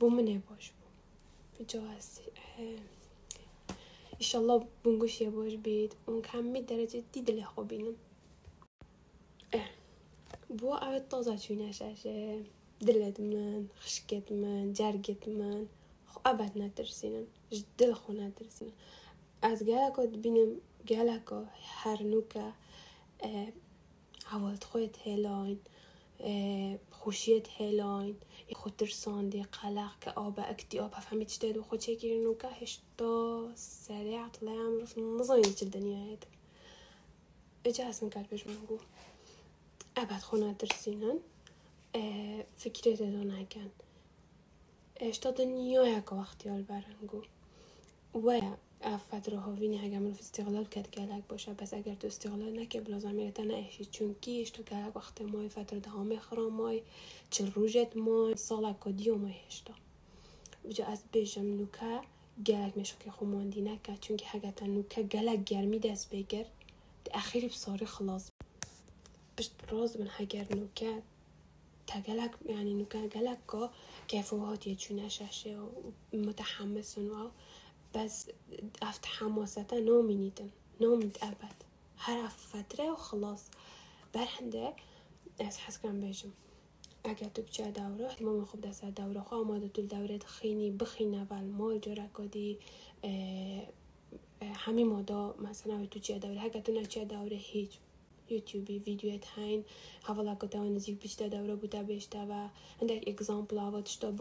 [0.00, 1.64] بو منه باش بو.
[1.64, 2.22] جا هستی
[4.18, 5.96] ایشالله بونگوش یه باش بید.
[6.06, 7.94] اون کمی درجه دیدل خوبینم
[12.87, 15.61] دلت من خشکێت من جەرگێت من
[16.25, 17.25] ئەبات ناترسینن
[17.79, 18.73] دل خۆ ناترسینە
[19.43, 20.51] ئەس گەلەکۆ بینم
[20.91, 21.39] گەلەکۆ
[21.79, 22.47] هەرنووکە
[24.31, 25.59] هەوڵت خۆت هێلاین
[26.99, 28.15] خوشیت هێلاین
[28.61, 33.13] خۆترساندی قەلاق کە ئەو بە ئەکتی ئەو پەفەمی شتێت و خۆچێکی نوکە هێشتا
[33.85, 35.61] سەریعت لەیان ڕف نزانانی چ
[39.98, 41.18] ابد خونه درسینن
[42.56, 43.70] فکری دو نکن.
[44.96, 47.22] اشتا دنیا یک وقتی آل برنگو.
[48.14, 48.40] و
[48.82, 49.38] افت رو
[49.84, 51.54] اگر منو استقلال کد گلک باشه.
[51.54, 53.08] بس اگر تو استقلال نکه بلازم
[53.40, 56.82] نه ایشی چون کی تو گلک وقت مای فتر دهام خرام مای
[57.30, 59.72] چه روژت مای سال کدیو مای و
[60.68, 62.00] بجا از بیشم نوکه
[62.46, 63.96] گلک میشو که خماندی نکه.
[63.96, 66.46] چون که حقیقتا نوکه گلک گرمی دست بگر.
[67.14, 68.30] اخیری بساری خلاص
[69.36, 71.02] پشت راز من هگر نوکه
[71.86, 73.70] تگلک یعنی نوکه گلک که
[74.06, 75.68] کیفوهات یه چونه ششه و
[76.12, 77.30] متحمسون و
[77.94, 78.28] بس
[78.82, 81.54] افت حماستا نامینیدم نامید ابد.
[81.96, 83.44] هر افت فتره و خلاص.
[84.12, 84.72] برهنده
[85.38, 86.32] از حس کنم بیشم
[87.04, 91.14] اگر تو بچه دوره ما من خوب دست دوره خواه آماده تو دوره خینی بخین
[91.14, 92.58] اول مال جره کدی
[94.54, 94.86] همین
[95.38, 97.78] مثلا تو چه دوره اگر تو نه چه دوره هیچ.
[98.30, 99.64] YouTube video't hain
[100.02, 102.40] havalako ta on zik bishta da ro buta bishta va
[102.80, 104.12] andak example avat shto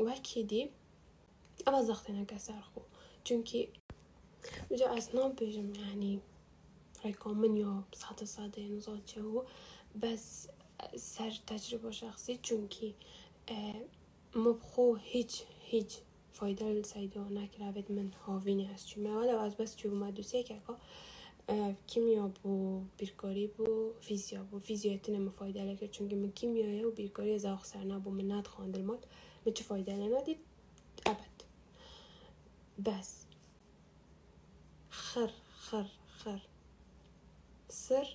[0.00, 0.70] وکی دی؟
[1.68, 2.80] اما زختنا كسر خو
[3.24, 3.68] چونكي
[4.70, 6.18] وجا اصلا بيجم يعني یعنی
[7.04, 9.44] ريكومن يا ساده صاد نزاد هو
[10.02, 10.48] بس
[10.96, 12.38] سر تجربه شخصی.
[12.42, 12.94] چونکی
[13.50, 13.84] ما
[14.36, 15.98] مبخو هیچ هیچ
[16.32, 20.60] فایده لسایده نکرابید من هاوینی هست چون موالا و از بس چون ما که
[21.86, 24.58] کیمیا بو بیرکاری بو فیزیا بو.
[24.58, 28.14] فیزیا تو نم فایده لگر چون که من کیمیا و بیرکاری از آخ سر نبوم
[28.16, 29.04] من نت خاندل مات.
[29.46, 29.64] من چه
[31.06, 31.44] ابد.
[32.84, 33.24] بس.
[34.90, 36.40] خر خر خر.
[37.68, 38.06] سر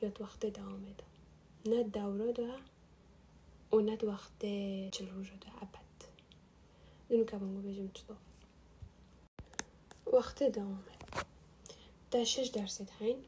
[0.00, 1.04] به تو وقت دوام ده
[1.70, 1.82] نه
[3.72, 4.40] و نه تو وقت
[4.92, 5.78] چلو رو ده ابد.
[7.10, 8.16] دنبال کامو بیم چطور؟
[10.12, 10.84] وقت دوام
[12.16, 13.24] شش درصد هین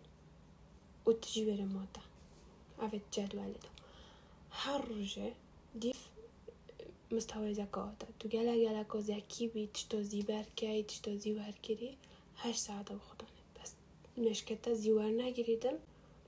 [1.06, 2.00] و تجی بره ماده
[2.78, 3.68] اوه جدول ده
[4.50, 5.32] هر روزه
[5.80, 6.00] دیف
[7.12, 11.96] مستوى زكاة تو گله گله که زکی بی تشتو زیبر کی تشتو زیور کری
[12.36, 13.72] هشت ساعت بخدانه بس
[14.18, 15.76] نشکتا زیور نگیریدم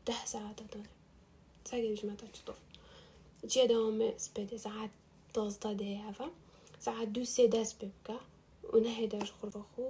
[0.07, 0.89] ده ساعت دانه
[1.65, 2.57] ساعت متا چطور
[3.49, 4.91] چه دوام سپده ساعت
[5.35, 6.29] دوازده دقیقه
[6.81, 8.19] ساعت دو سه دست ببکه
[8.73, 9.83] و نه هداش خور خو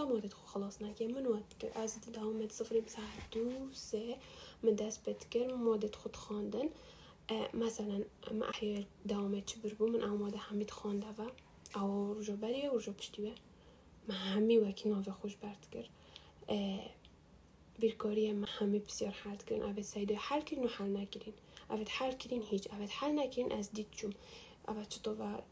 [0.00, 4.16] تما تدخل خلاص نحكي من وقت از تداوم مد صفري بساعة دو سي
[4.62, 6.68] من داس بتكر مواد خود خواندن
[7.54, 10.38] مثلا ما احير داومة بربو من او مودة
[10.70, 11.30] خوانده و
[11.76, 13.34] او رجو بری و رجو پشتیوه
[14.08, 15.86] ما همی وکی خوش برد کر
[17.78, 21.34] بیرکاری ما همی بسیار حرد کرن اوید سیده حل کرن و حل نکرین
[21.70, 24.12] اوید حل کرین هیچ اوید حل نکرین از دید جم
[24.68, 25.42] اوید چطور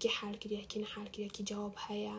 [0.00, 2.18] که حل کریه یکی حال حل کریه جواب هیا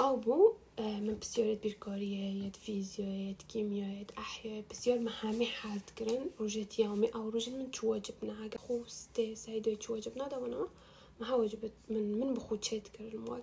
[0.00, 6.24] أو بو من بسیار بیرکاریه یاد فیزیو یاد کیمیا یاد احیا بسیار مهمی حل کردن
[6.38, 10.68] روجت یومی أو روجت من چو واجب نه اگه خوسته سایده چو واجب نه دوانا
[11.20, 13.42] ما واجب من من بخود چت کردن مال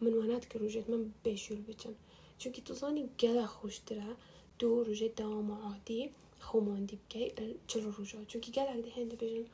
[0.00, 1.94] من وانات که روجت من بشول بچن
[2.38, 4.16] چونکه تو زانی گله خوشتره
[4.58, 7.32] دو روژه دوام عادی خماندی بکی
[7.66, 9.46] چرا روژه چونکه گله ده هنده بجن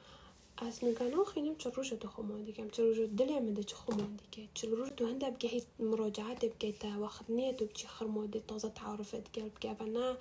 [0.67, 3.07] از نگانا خینم چرا روژه دو خماندی کم چرا روژه.
[3.07, 7.53] دلی من ده چه خماندی که چرا روژه دو هنده بگه مراجعات بگه تا نیه.
[7.53, 10.17] تو بچی خرماده تازه تعارفت گل بگه و نه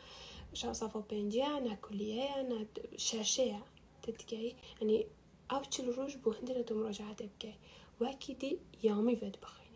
[0.53, 3.61] شا صفا پنجه نه کلیه نه ششه
[4.03, 5.05] تدگه یعنی
[5.49, 7.53] آو چل روز بو هنده تو مراجعات بگه
[8.01, 9.67] وکی دی یامی ود بخیر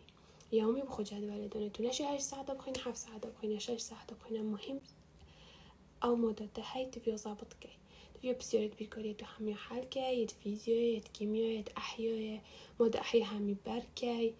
[0.52, 4.42] یومی بخو جدول دانه تو نشه 8 ساعت بخوین 7 ساعت بخوین 6 ساعت بخوین
[4.42, 4.80] مهم.
[6.02, 7.68] آو مدت هاي تبي ظابط كي
[8.22, 12.42] تبي بسيرة بيكوري تو همي حال كي يد فيزيو يد كيمياء يد أحياء
[12.80, 14.34] مود أحياء همي بركي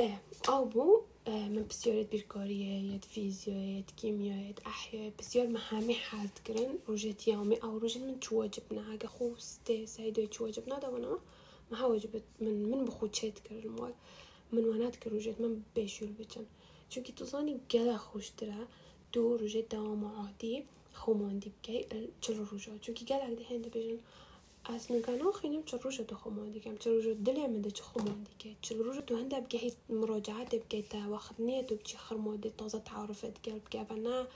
[0.00, 0.18] آه
[0.48, 5.94] أو بو آه من بسيارة بيركارية يد فيزيو يد كيمياء يد أحياء بسيار ما همي
[5.94, 11.18] حال تكرن روجت يومي أو روجت من تواجبنا هاگه خوسته سايدو تواجبنا دوانا
[11.70, 13.92] ما واجبت من من بخود شيت كرن مال
[14.52, 16.46] من وانات که روژت من بشول بچن
[16.90, 18.66] چونکه تو زانی گله خوشتره
[19.12, 20.64] دو روژه دوام عادی
[20.98, 23.98] خوماندی بکی بل چلو روژا چونکی گل اگده هند بیرم
[24.64, 28.56] از نوگانو خینم چلو روژا دو خوماندی کم چلو روژا دلی همه چه خوماندی که
[28.62, 31.62] چلو روژا دو هنده بگه هیت مراجعه ده بگه تا وقت نیه.
[31.62, 34.26] دو بچی خرمو ده تازه تعارفه ده گل بگه بنا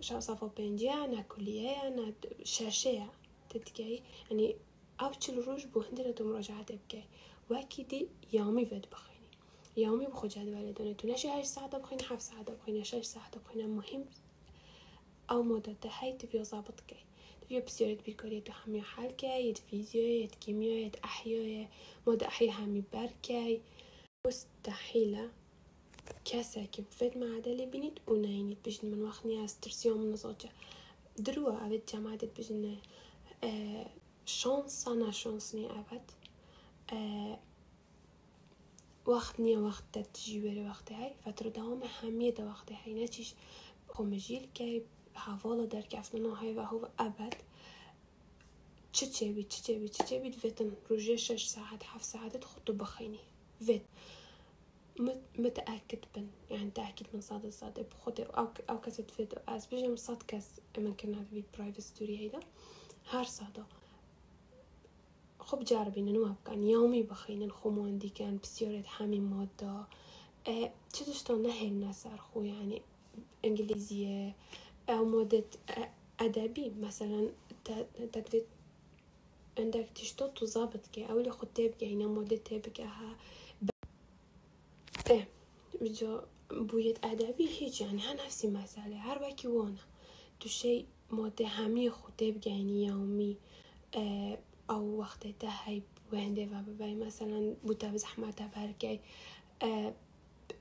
[0.00, 2.06] شه صفا پینجه ها کلیه نه نا
[2.44, 3.12] شاشه ها
[3.50, 4.54] ده یعنی
[5.00, 7.02] او چلو روژ بو هنده دو مراجعه ده بگه
[7.50, 9.14] وکی دی یامی ود بخی
[9.76, 13.04] یومی بخو جدول دادن تو نشی هشت ساعت بخوین نه هفت ساعت بخوین نه شش
[13.04, 14.04] ساعت بخوای مهم
[15.30, 16.96] أو مدت هاي تبي ظابط كي
[17.42, 21.68] تبي بسيرة بيكورية تو همي حال كي يد فيزيو يد كيمياء يد أحياء
[22.06, 23.60] مود أحياء همي بركي
[24.26, 25.30] مستحيلة.
[26.24, 30.50] كاسا كيف فد ما عدالي بنيت وناينيت بجن من وقتني أسترسيوم من نزوجة
[31.18, 32.76] دروا أبد جامعة بجن
[33.44, 33.86] آه
[34.26, 36.10] شانس أنا شانسني أبد.
[36.92, 37.38] آه
[39.06, 43.34] وقت نیه وقت تجی بره وقت هی فترة دوام همیه دا وقت هی نه چیش
[43.88, 44.48] خمجیل
[45.16, 47.34] هو ابد
[48.92, 52.44] چه چه بید چه چه بید چه چه بید ویتن روژه شش ساعت هفت ساعت
[52.44, 53.20] خودتو بخینی.
[53.60, 53.82] ویت.
[55.38, 56.26] متأكد بن.
[56.50, 58.20] يعني تأكيد من صاد الصاد بخود.
[58.20, 62.40] أو أو كسد فيديو أز بيجم صاد كس ممكن هذا فيد برايفت ستوري هيدا
[63.10, 63.64] هر صادا
[65.40, 69.86] خب جربین نو بکن یومی بخین خماندی کن بسیارت همین ماده
[70.92, 72.82] چه داشتان نه هل نسر خو یعنی
[73.44, 74.34] انگلیزیه.
[74.88, 75.44] أو ماده
[76.20, 77.28] ادبی مثلا
[78.12, 78.42] تقدر
[79.58, 83.16] عندك تشتو تظابط كي أولي خد تبقى هنا مودة تبقى ها
[83.62, 83.70] ب...
[85.10, 85.28] إيه
[85.80, 86.20] بجو
[86.50, 88.96] بوية أدبي هيج يعني ها نفسي مسألة.
[88.96, 89.76] هر وأنا
[90.40, 93.36] تو شي مودة همي خد تبقى يعني يومي
[93.96, 94.38] آه
[94.70, 99.00] أو وقت هاي وهنده و ببای مثلا بوتا زحمت برگی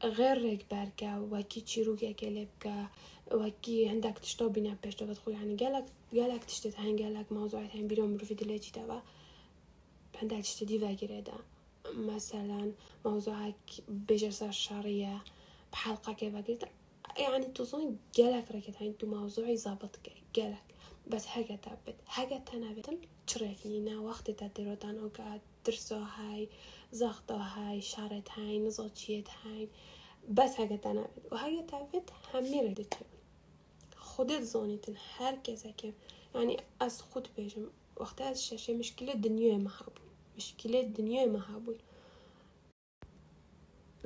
[0.04, 2.88] غير ريك بركة وكي تشيروك كلبكا
[3.34, 8.16] وكي عندك تشتو بينا بيشتو بدخو يعني قالك قالك تشتت هين قالك موضوعات هين بيروم
[8.16, 9.02] رفيد اللي تبا
[10.22, 11.24] عندك تشتدي فاكرة
[11.94, 12.72] مثلا
[13.06, 13.56] موضوعك
[13.88, 15.24] بجرس الشرية
[15.72, 16.64] بحلقة كيف قلت
[17.18, 20.00] يعني توصون قالك ركت هين تو موضوعي زابط
[20.36, 20.64] قالك
[21.08, 26.50] بس حاجة تابت حاجة تنابتم تشرفنينا وقت تديروتان اوقات درسو هاي
[26.92, 29.70] زغطو هاي شارت هاي نزوتشيت هاي
[30.30, 32.94] بس حاجة تنابت وحاجة تابت همي ردت
[34.16, 35.94] خودت زانیتن هر کسی که
[36.36, 37.68] یعنی از خود بیشم
[38.00, 39.72] وقتی از ششه مشکل دنیای ما
[40.38, 41.40] مشکل دنیای ما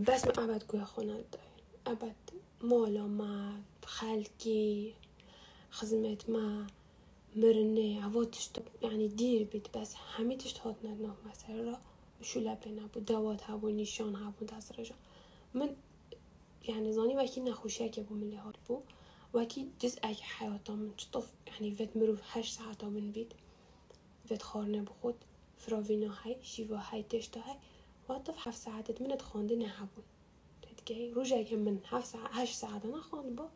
[0.08, 2.16] بس ما عبد گوی خونه داریم عبد
[2.62, 3.52] مالا ما
[3.86, 4.94] خلکی
[5.72, 6.68] خدمت ما
[7.36, 8.50] مرنه عواتش
[8.82, 9.70] یعنی دیر بید.
[9.74, 11.78] بس همه تشت هات ندنه مثلا را
[12.22, 14.96] شو لبه نبود دوات هبون نیشان بوده از رجا.
[15.54, 15.70] من
[16.68, 18.84] یعنی زانی وکی نخوشی که بود ملی هات بود.
[19.38, 23.34] وكي جزء أي حياتهم تشطف يعني فيت مرو هش ساعتا من بيت
[24.26, 25.16] فيت خارنه بخود
[25.58, 27.58] فراوینا هاي شیوا هاي تشتا هاي
[28.10, 30.04] واتف هفت ساعتت منت خونده نهبون
[30.62, 33.50] تدگی روژه که من هفت ساعت هشت ساعت نخوند با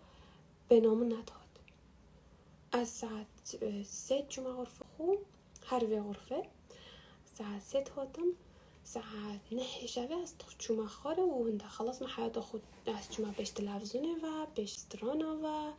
[0.69, 0.81] به
[2.71, 3.27] از ساعت
[3.83, 5.15] سه جمعه غرفه خو
[5.65, 6.43] هر وی غرفه
[7.37, 8.27] ساعت سه هاتم
[8.93, 13.49] ساعت نه شبه از جمعه خاره و هنده خلاص من حیات خود از جمعه بيش
[13.49, 15.73] تلفزيوني و بيش سترانا و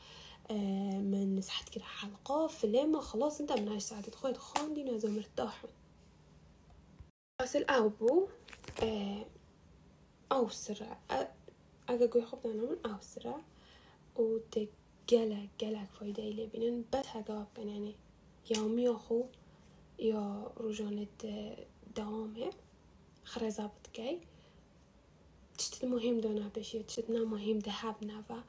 [1.01, 5.65] من ساعات كده حلقة فيلم خلاص انت من هاش ساعات تخوي خاندي نازو مرتاح
[7.41, 8.29] بس الأوبو
[10.33, 10.99] أوسرع
[11.89, 13.41] أجا قوي خب دانا من أوسرع
[14.17, 17.95] و تجلك جلك فايدة إلي بينن بس هجاوب كان يعني
[18.51, 19.25] يومي أخو
[19.99, 21.07] يا رجانة
[21.97, 22.51] دوامه.
[23.25, 24.21] خري مهم
[25.81, 27.59] دو المهم دونا باش تشتنا مهم
[28.03, 28.43] نه و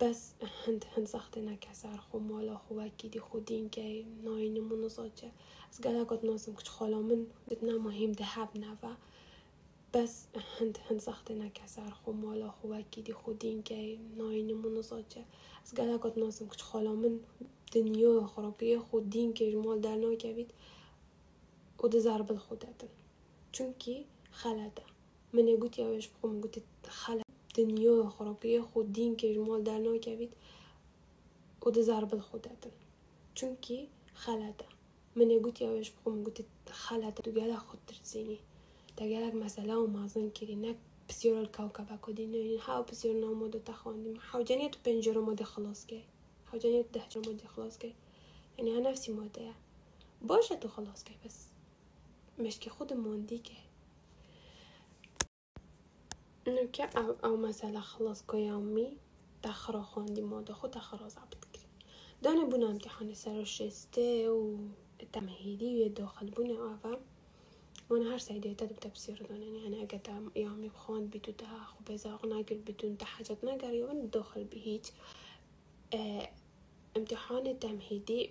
[0.00, 0.34] بس
[0.66, 5.30] هند هند ساختنا کسر خو مالا خو وکیدی خودین که ناین منوزاچه
[5.70, 8.12] از گلگات نازم کچ خالامن دتنا مهم
[8.54, 8.86] نه و
[9.92, 10.26] بس
[10.58, 15.24] هند هند ساختنا کسر خو مالا خو وکیدی خودین که ناین منوزاچه
[15.64, 17.20] از گلگات نازم کچ خالامن
[17.72, 20.50] دنیا خرابی خودین که مال در نا ناکوید
[21.78, 22.88] او ده زربل خود دادن
[23.52, 24.06] چونکی
[24.40, 24.84] g'alati
[25.34, 26.56] من гуд я уж помню гуд
[27.56, 29.78] دنیا خوراکی خود دین که مال در
[30.16, 30.32] بید
[31.60, 32.70] او ده ضرب خودتن
[33.34, 34.64] چونکی خلطه.
[35.16, 37.22] من گوت یوش بخوم گوت خلطه.
[37.22, 38.38] دوگله خود ترزینی
[38.98, 40.76] دگلک مسئله و مازن کری نک
[41.08, 46.02] بسیار الکوکبه کدین این هاو بسیار ناموده تخواندیم هاو جنیت پنجره موده خلاص گی.
[46.46, 47.94] هاو جنیت ده ماده خلاص گی.
[48.58, 49.54] یعنی ها نفسی یا
[50.22, 51.51] باشه تو خلاص گی بس.
[52.38, 53.56] مشک خودمون دیگه
[56.46, 58.96] نوکه او, او مسئله خلاص قیامی
[59.42, 61.68] تخرا خواندی ماده خود تخرا زبط کردیم
[62.22, 64.58] دانه بونه امتحان سر شسته و
[65.12, 66.96] تمهیدی و داخل بونه آفا
[67.90, 70.70] من هر سعيدة تدب تفسير دون يعني أقدا يومي
[71.38, 74.84] تا خوب ازاق نگر ناقل بدون تحاجات نگر يوم داخل بهيج
[76.96, 78.30] امتحان تمهیدی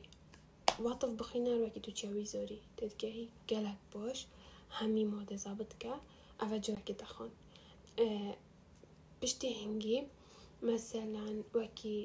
[0.86, 4.20] وطف بخینە ڕێکی دوچێوی زۆری دەدگەهی گەلک بۆش
[4.78, 5.70] هەمی مۆدەزا اول
[6.40, 7.32] ئەە جۆرەکی دەخۆن
[9.22, 9.98] بشتي هنجي
[10.70, 12.00] مثلا وەکی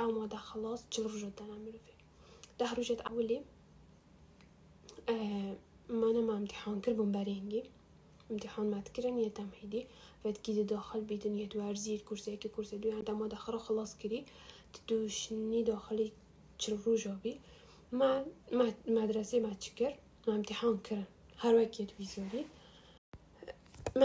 [0.00, 1.94] او ماده خلاص جڕژت دەنا مرۆڤێ
[2.58, 3.40] دەهڕژێت ئەولی
[6.00, 7.62] منم امتحان کرد بوم هنگی،
[8.30, 9.82] امتحان مات کردن یه تمهیدی
[10.24, 13.28] و تکی داخل بیدن یه دوار زیر کرسی که کرسی دو انت دما
[13.66, 14.20] خلاص کردی
[14.88, 16.12] دوشنی داخلی
[16.62, 17.34] چروژۆبی
[18.96, 19.96] مادرەسەی ماچکرد
[20.36, 21.08] امتحان کرن
[21.42, 22.44] هەروەکێت ویزۆری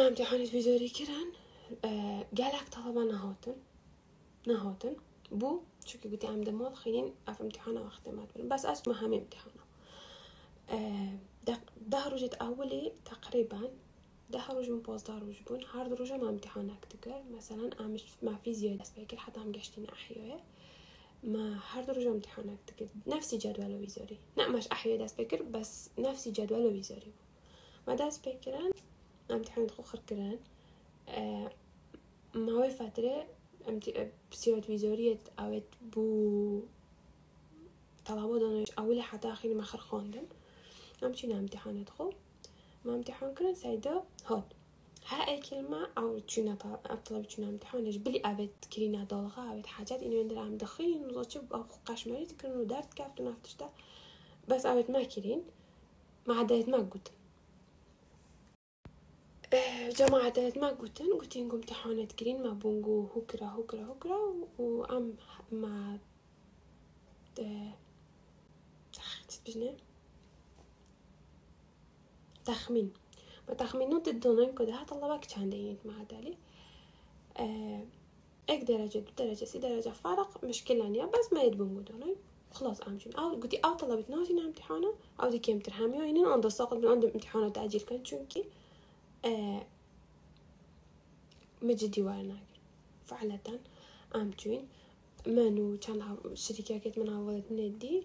[0.10, 1.28] امتحان ویزۆری کرن
[2.40, 3.58] گالێک نهاتن نەهاتن
[4.50, 4.96] نەهاتن
[5.40, 9.56] بوو چونکی گوتی ئەم دەمۆڵ خینین ئەف امتحانە وەختێمات برن از ما هەمێ امتحان
[11.92, 13.64] ده ڕۆژێت اولی تقریبا.
[14.34, 19.24] ده ڕۆژ و پۆزدا ڕۆژ روز هەر امتحان مامتیحانە کردگەر مەسەەن ئامش مافی زیاد دەستپێکرد
[19.26, 20.40] حتا ئەم گەشتی ناحیوەیە
[21.26, 26.32] ما هر درجة امتحانك تكر نفسي جدول ويزاري لا مش أحياء دست بكر بس نفسي
[26.32, 27.12] جدول ويزاري
[27.88, 28.72] ما دست بكرن
[29.32, 30.40] امتحان خو كرن
[31.10, 31.52] آه
[32.36, 33.28] ما هو فترة
[34.32, 36.62] بسيرة ويزارية أوت بو
[38.06, 39.78] طلبات دانش أولي حتى أخيرا ما خر
[41.40, 42.10] امتحانات خو.
[42.86, 44.44] ما امتحان كرن سيدا هاد
[45.08, 46.56] ها اي كلمة أو تشونا
[47.06, 51.76] طلب تشونا امتحانش بلي أبد كرينا دالغا أبد حاجات إنو يندر عم دخين نوزاتش بأخو
[51.86, 53.70] قشمري تكرنو دارت كافتو نفتشتا
[54.48, 55.44] بس أبد ما كرين
[56.28, 57.08] ما عدايت ما قد
[60.00, 64.18] جماعة دلت ما قوتن قوتين قم امتحانات كرين ما بونقو هكرا هكرا هكرا
[64.60, 65.16] وأم
[65.52, 66.00] ما
[69.48, 69.78] بجنه
[72.46, 72.94] تخمين.
[73.54, 76.38] تخمينو تدونين كده طلبك كان دينيت مع دالي
[78.50, 82.16] اك درجة دو درجة سي درجة فرق مشكلة يعني بس ما يدبون قدونين
[82.52, 86.74] خلاص امجين أو قلتي أو طلبت نازين امتحانه أو دي كيم ترهمي وينين عند الساقط
[86.74, 88.46] من عند امتحانه تعجيل كان چونكي.
[89.26, 89.66] آه
[91.62, 92.38] مجدي وأنا
[93.06, 93.60] فعلة
[94.16, 94.68] امجين
[95.28, 98.04] منو كان شركة كيت من عوضت ندي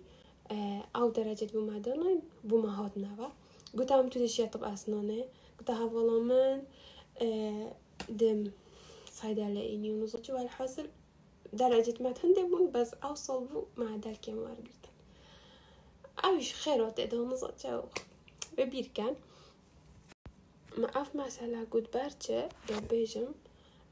[0.51, 3.29] آه أو درجة بما دونين بما هات نوا
[3.79, 5.25] قلت ام تودي شي طب اسنانه
[5.59, 6.63] قلت ها والله من
[7.23, 7.73] آه
[8.09, 8.51] دم
[9.13, 10.89] صيدلة إني ونزلت والحاصل
[11.53, 14.85] درجة ما تهندبون بس أوصل بو مع ذلك مارجرت
[16.25, 17.85] أوش خيرات إذا نزلت أو
[18.59, 19.17] ببير كان
[20.79, 23.29] ما أف مثلا قد برجة ببيجم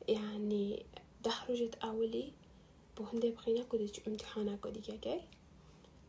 [0.08, 0.86] يعني
[1.24, 2.32] دخرجت أولي
[2.96, 5.20] بو هنده بخينا كدش امتحانا كدي كاكي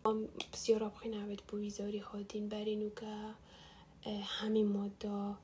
[0.05, 3.35] ام بسیارا بخین عبد بو ویزاری هاتین برینو که
[4.05, 5.35] همین ماده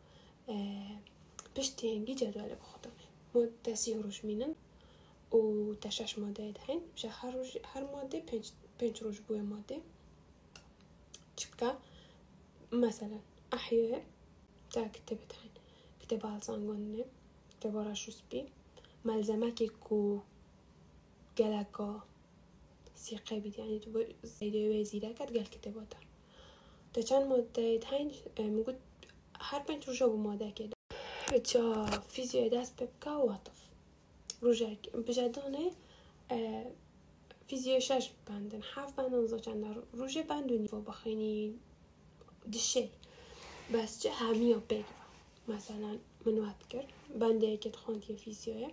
[1.56, 2.92] بشتی هنگی جدول بخودم
[3.34, 4.56] ماده سی روش مینن
[5.34, 9.82] و تشش ماده دهن بشه هر, هر ماده پنج, پنج روش بوی ماده.
[11.36, 11.78] چکا
[12.72, 13.20] مثلا
[13.52, 14.02] احیه
[14.70, 15.50] تا کتب دهن
[16.02, 17.06] کتب آلزان گنده
[17.52, 18.46] کتب آراشوس بی
[19.06, 20.20] ملزمه که کو
[21.38, 22.04] گلگا
[22.96, 23.62] سیقه بیدی.
[23.62, 26.05] یعنی تو زیده و زیده کت گل کتباتن
[26.96, 28.78] تا چند مدت هنگ می‌گوید
[29.40, 31.86] هر پنج روزه با ما دکه دو.
[32.08, 33.62] فیزیو دست بکار و طف.
[34.42, 34.78] روزه
[35.08, 35.72] بجدانه
[37.48, 38.62] فیزیو شش بندن.
[38.64, 39.78] هفت بندن زود چند مر.
[39.94, 41.60] روزه بندن و با خنی
[42.54, 42.90] دشی.
[43.74, 44.86] بس چه همیا بید.
[45.48, 46.86] مثلا منو هم بکر.
[47.20, 48.70] بندی که دخان دیو فیزیو.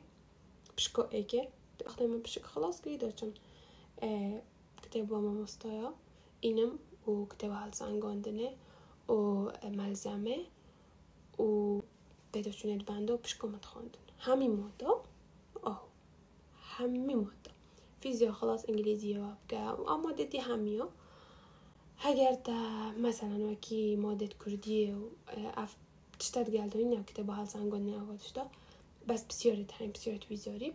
[0.76, 1.48] پشکو اگه
[1.86, 3.32] وقتی من پشک خلاص کی داشن.
[4.82, 5.66] کتاب و ما ماست
[6.40, 8.48] اینم ಹೋಗ್ತೇವೆ
[9.12, 9.14] ಓ
[9.80, 10.36] ಮಲ್ಸಮೆ
[11.40, 11.46] او
[12.34, 14.92] بداشونت بنده و بشكمت خواندن همي مودا
[15.70, 15.80] اه
[16.74, 17.52] همي مودا
[18.00, 20.88] فيزيا خلاص انجليزية وابقى ومادة دي هميا
[22.04, 22.58] هگر تا
[23.06, 25.00] مثلا وکی مادة کردی و
[25.62, 25.76] اف
[26.18, 27.84] تشتت گلده این کتاب حال زنگان
[28.34, 28.50] دا
[29.08, 30.72] بس بسیاری هم بسیاری ویزاری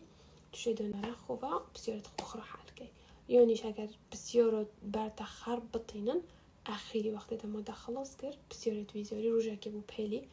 [0.51, 2.87] توشه نره خوبه بسیاری خوخ را حل
[3.29, 6.21] یعنی يوني شاكر بسيورو بر تخرب بطینن
[6.67, 10.27] اخيري وقت دا مدا خلاص كر بسيورو تويزيوري رجع كيبو بحالي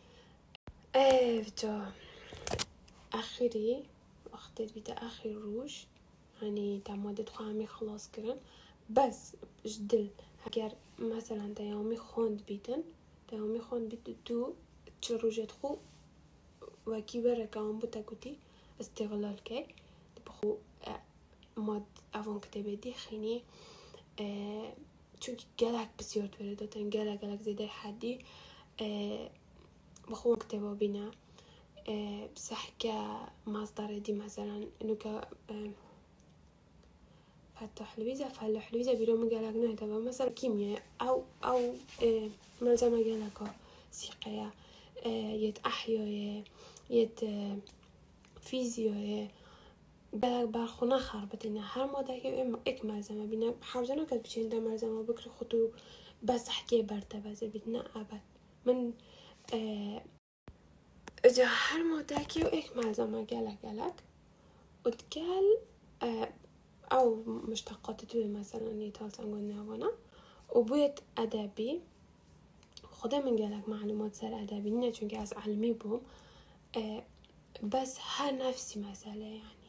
[0.95, 1.80] افتو
[3.12, 3.82] اخيري
[4.32, 5.84] وقت بدا اخر روج
[6.42, 8.36] يعني یعنی تا مدة تخامي خلاص كرن
[8.90, 9.32] بس
[9.66, 10.09] جدل
[10.47, 12.82] اگر مثلا تا خوند بیدن
[13.28, 14.53] تا خوند بيتن تو
[15.03, 15.76] تشروجات خو
[16.86, 18.36] وكي بركة بو كوتي
[18.80, 19.66] استغلال که.
[20.26, 20.57] خو
[21.57, 21.82] مد
[22.14, 23.42] اون کته بدی خنی
[25.20, 28.18] چون گلک بسیار دوست داشتن گلگ گلگ زده حدی
[30.09, 31.11] با خون کته با بینه
[32.34, 32.94] صحیح که
[33.46, 35.20] مصدر دی مثلا نکه
[37.57, 41.74] فتح لویزا فلح لویزا بیرون گلگ نه دوباره مثلا کیمیا آو آو
[42.61, 43.46] ملزم گلگا
[43.90, 44.52] سیقیا
[45.44, 46.44] یت احیای
[46.90, 47.20] یت
[48.40, 49.28] فیزیای
[50.23, 55.31] قالك برخونا خربتين هر ماده که اك ملزمه بینه حوزه نکرد بچین ده ملزمه بکر
[55.31, 55.71] خودو
[56.29, 58.21] بس حكي برتبه بيتنا ابد
[58.67, 58.93] من
[61.25, 63.95] إذا هر موداكي وإيك ملزمة جالك جالك
[64.87, 65.59] وتقال
[66.93, 69.91] أو مشتقات توي مثلا يتال سنقول وأنا
[70.55, 71.81] وبيت أدبي
[72.85, 76.01] خدا من جالك معلومات سر أدبي نه چونك از علمي بوم
[77.62, 79.64] بس هر نفسي مسألة يعني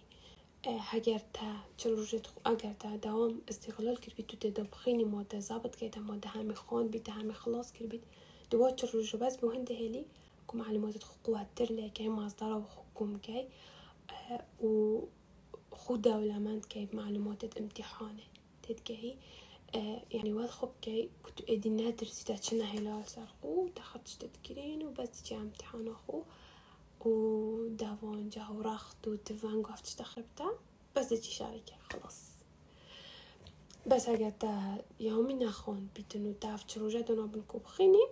[0.72, 6.00] هگر تا چلوجت اگر تا دوام استقلال کرد بید تو تداب خیلی ماده ضابط که
[6.00, 8.04] ماده همه خواند بید همه خلاص کرد بید
[8.50, 10.06] دوا چلوجو بس به هنده هلی
[10.54, 13.48] معلومات معلومات قواتر لكي مصدر وحكم كي
[14.64, 15.00] و
[15.72, 18.24] خو دولة من كي معلومات امتحانه
[18.64, 19.18] تدكي
[20.12, 25.36] يعني واد خب كي كنت ادي نادر سيتا تشنا هلال سرقو تاخدش تذكرين وبس تجي
[25.36, 26.24] امتحان اخو
[27.06, 30.52] ودافونجا و ودفان وقفت تخربتها
[30.96, 32.36] بس تجي که خلاص.
[33.90, 38.08] بس اگر تا یومی نخون بيتنو داف تروجا دونو بنكوب خيني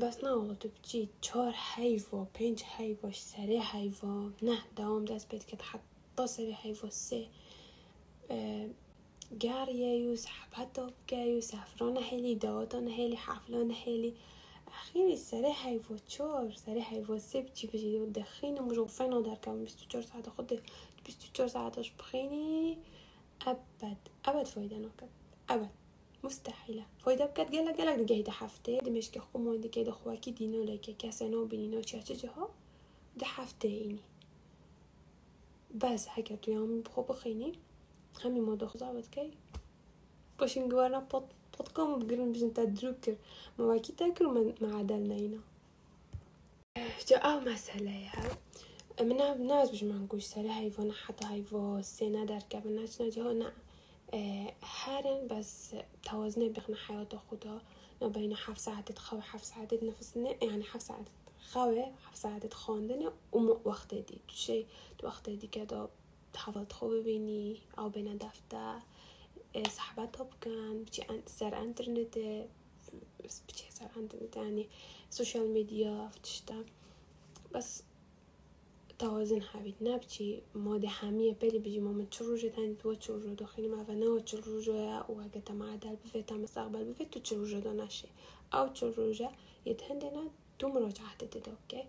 [0.00, 5.46] بس نه اولا تو بچی چار حیفا پنج حیفا سری حیفا نه دوام دست بید
[5.46, 6.90] که حتى سري سه.
[6.90, 7.28] سي
[8.30, 8.70] أه
[9.72, 14.14] یو سحبت حبتو بكا یو سفران حیلی دوتو حیلی حفلان حیلی
[14.74, 20.60] اخيري السرير حيفوتشور السرير حيفوسبتي باش يدخيني مجوفين ودار كامل 26 ساعه تاخد
[21.08, 22.78] 26 ساعه تشبخيني
[23.46, 23.98] ابد.
[24.26, 25.08] ابد فايده نكت
[25.50, 25.70] ابد.
[26.24, 30.30] مستحيله فايده بكات قال لك قال لك قاعده حفته دمش كي خو مون قاعده خواكي
[30.30, 32.48] دينو لك كاسانو بينينو تشاتجها
[33.16, 33.98] ده حفته ايني
[35.74, 37.52] بس حكيت يوم بخو بخيني
[38.24, 39.30] همي ما دخزا بتكي
[40.40, 43.16] باش نقوانا بطل بطكم بقرن بجن تدروكر
[43.58, 45.38] ما واكي تاكل ما عدلنا هنا.
[47.08, 52.42] جا أو مسألة يا من ناس بش ما نقولش سري هايفو حتى هايفو سينا دار
[52.50, 53.52] كابل ناش ناجي هنا
[54.84, 57.58] هارن بس توازنه بين حياة خدا
[58.02, 61.06] بين حف ساعات تخوي حف ساعات نفسنا يعني حف ساعات
[61.52, 63.12] خوي حف ساعات خواندنه.
[63.32, 64.18] و وقت دي.
[64.28, 64.66] تو شي
[64.98, 65.88] تو وقت دي كده
[66.32, 68.78] تحاول تخو ببيني أو بين دفتر
[69.62, 72.18] صحبات بكن بتي سر انترنت
[73.48, 74.68] بتي سر انترنت يعني
[75.10, 76.64] سوشيال ميديا فتشتا
[77.54, 77.82] بس
[78.98, 84.20] توازن حبيت نبتي مادة حامية بلي بيجي ماما تشروجة تاني تو تشروجة داخلي ما فنا
[84.20, 88.08] تشروجة وهكذا مع دال بفيتا مستقبل بفيت تو تشروجة دوناشي
[88.54, 89.30] أو تشروجة
[89.66, 91.84] يتهندنا تو مراجعة تدد أوكي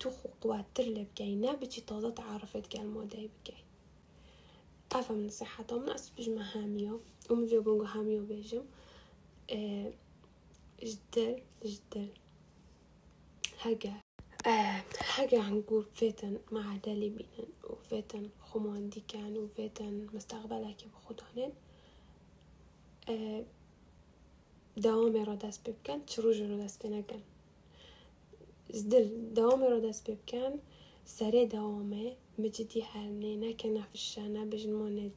[0.00, 0.10] تو
[0.40, 3.63] قوات ترلب كي نبتي تازة تعرفت كي
[4.94, 8.64] المادة بكي أفهم نصيحتهم ناس بجمع هاميو ومن في بونغو هاميو بيجم
[9.50, 9.92] أه
[10.82, 12.08] جدل جدل.
[13.60, 13.94] هكا
[14.46, 21.52] أه هكا هنقول فيتن مع دالي بينن وفيتن خمان دي كان وفيتن مستقبلك بخدانن
[23.08, 23.44] أه
[24.76, 27.22] دوامي رو دست ببکن چروج رو دست بنکن
[28.70, 30.58] زدل دوامي رو دست ببکن
[31.04, 35.10] سري دوامي مجدي هرني نكنا في الشانة بجنمونة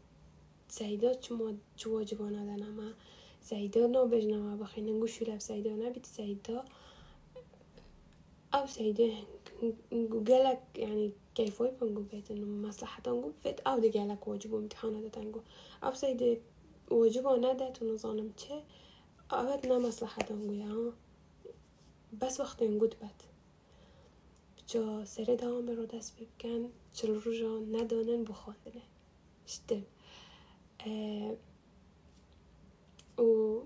[0.70, 2.94] سعيدة چمو چوا جوانا دنما
[3.42, 6.66] سعيدة نو بجنما بخينا نقوشو لاب سعيدة نبيت سعيدة.
[8.54, 9.14] أو سعيدة
[9.92, 15.42] نقولك يعني كيف يبقى بيت إنه مصلحة تنقو فيت أو دي قالك واجب امتحانات تنقو
[15.84, 16.38] أو سعيدة
[16.92, 18.64] واجب ندت ونظام چه؟
[19.32, 20.94] أبد نا مصلحة تنقو يا
[22.22, 22.64] بس وقت
[24.76, 28.82] نقود بات جا سر دام رو دست بکن چرا رو ندانن بخواندنه
[29.46, 29.84] شتم
[33.18, 33.62] و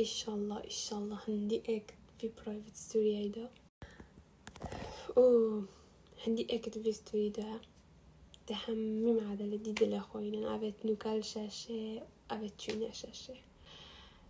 [0.00, 3.50] إنشالله إنشالله هندي أكد في برايفت ستوري هيدا
[5.16, 5.60] و
[6.26, 7.60] هندي أكد في ستوري دا.
[8.46, 13.34] تحمم عدا لديد الأخوين أبت نوكال شاشة أبت تشونا شاشة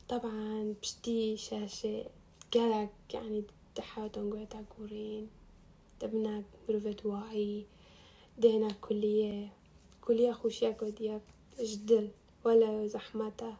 [0.09, 2.11] طبعا بشتي شاشة
[2.53, 3.45] قالك يعني
[3.75, 5.29] تحاول تنقوي تاكورين
[6.01, 7.66] تبنا بروفة وعي
[8.39, 9.49] دينا كلية
[10.01, 11.20] كلية خوشيا كوديا
[11.61, 12.11] جدل.
[12.45, 13.57] ولا زحمته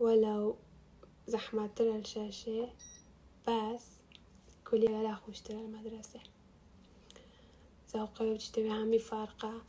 [0.00, 0.56] ولو
[1.26, 2.68] زحمة ترى الشاشة.
[3.48, 3.86] بس
[4.70, 6.20] كلية لا خوش ترى المدرسة.
[7.94, 9.62] ذوقي وتشتبه همي فارقة.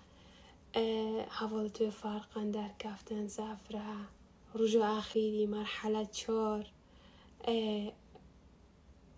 [0.76, 4.10] أه حفظت فارقة در كافتن سافرة
[4.56, 6.64] رجوع أخيري مرحلة شور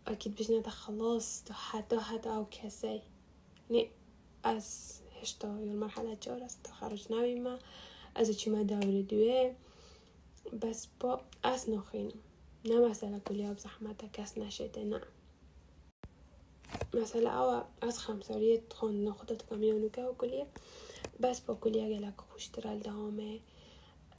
[0.07, 3.01] أكيد باش خلاص حتى حتى أو كسي
[3.69, 3.89] يعني
[4.45, 7.59] أس هشتا المرحلة جار أس تخرج ناوي ما
[8.17, 9.55] أز چی ما دور دوه
[10.53, 12.11] بس با أس نخين
[12.65, 15.01] نه مثلا كلية بزحمتها كاس نشده نه
[16.93, 20.47] مثلا أو أس خمسارية تخون ناخدت كميونو كا كلية
[21.19, 23.39] بس با كلية جلك خوشتر الدهامه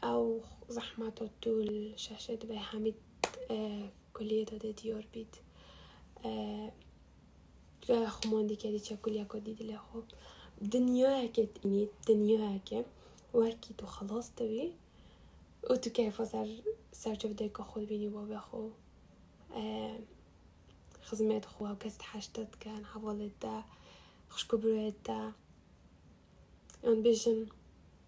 [0.04, 1.12] أو زحمة
[1.42, 2.94] طول شاشة به همید
[4.12, 4.46] كلية
[6.26, 6.72] داده
[7.86, 9.98] دیار بید خۆماندی کردی چەکولیاکۆ دیدی خۆ
[10.74, 12.80] دنیاەکێت ئینیت دنیاەکە
[13.38, 14.68] وەرکی تو خلاص دەوی
[15.70, 16.48] و تو کەفە سەر
[17.02, 18.64] سەرچەودێکە خۆ بینی بۆ بەخۆ
[21.06, 23.56] خزمێت خوا و کەست حشتت کەن هەواڵێتدا
[24.32, 25.20] خوشکو برێتدا
[26.84, 27.38] ئەم بێژن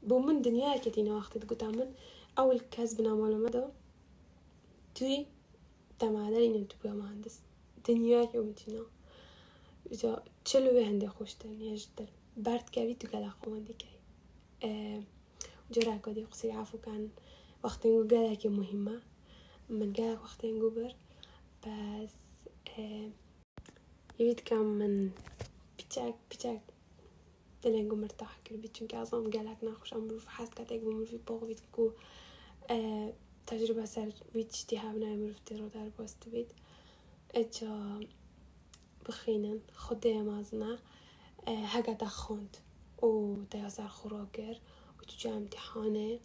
[0.08, 1.90] بۆ من دنیاکەتینە وەختت گوتا من
[2.36, 3.64] ئەول کەس بنامۆلەمەدا
[4.96, 5.18] توی
[6.00, 7.36] تەمادەرینە تو بە مهندس
[7.88, 8.86] الدنيا يومتنا
[9.92, 13.86] إذا تشلو هندي خوش تانية جدا بارد كاوي تقالا خوان دي که.
[14.62, 17.08] جا جرا كودي قصي عفو كان
[17.64, 19.02] وقتين قالا كي مهمه.
[19.68, 20.94] من قالا وقتين قبر
[21.62, 22.12] بس
[22.66, 23.10] پس
[24.18, 25.10] يبيت كام من
[25.78, 26.62] بيتشاك بيتشاك
[27.64, 31.92] دلين قمر تحكي بيتشن كازم قالك ناخش أمرو في حاسكا تقبل في بوغ بيتكو
[32.70, 33.12] أه
[33.46, 36.28] تجربه سر بيتشتي هابنا أمرو في تيرو دار بوست
[37.34, 38.00] اجا
[39.06, 40.78] بخینن خود مازنا
[41.46, 42.56] هگه خوند
[43.02, 44.56] و دیازر خوراگر
[44.98, 46.18] و تو جا امتحانه.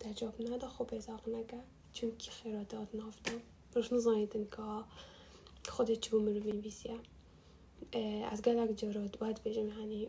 [0.00, 1.64] تجاب نده خوب ازاق نگه.
[1.92, 3.32] چون که خیراتات نافتا
[3.74, 4.84] روش نزایدن که
[5.70, 6.98] خودت چی بوم رو بنویسیه
[8.30, 10.08] از گلک جارات باید بجم يعني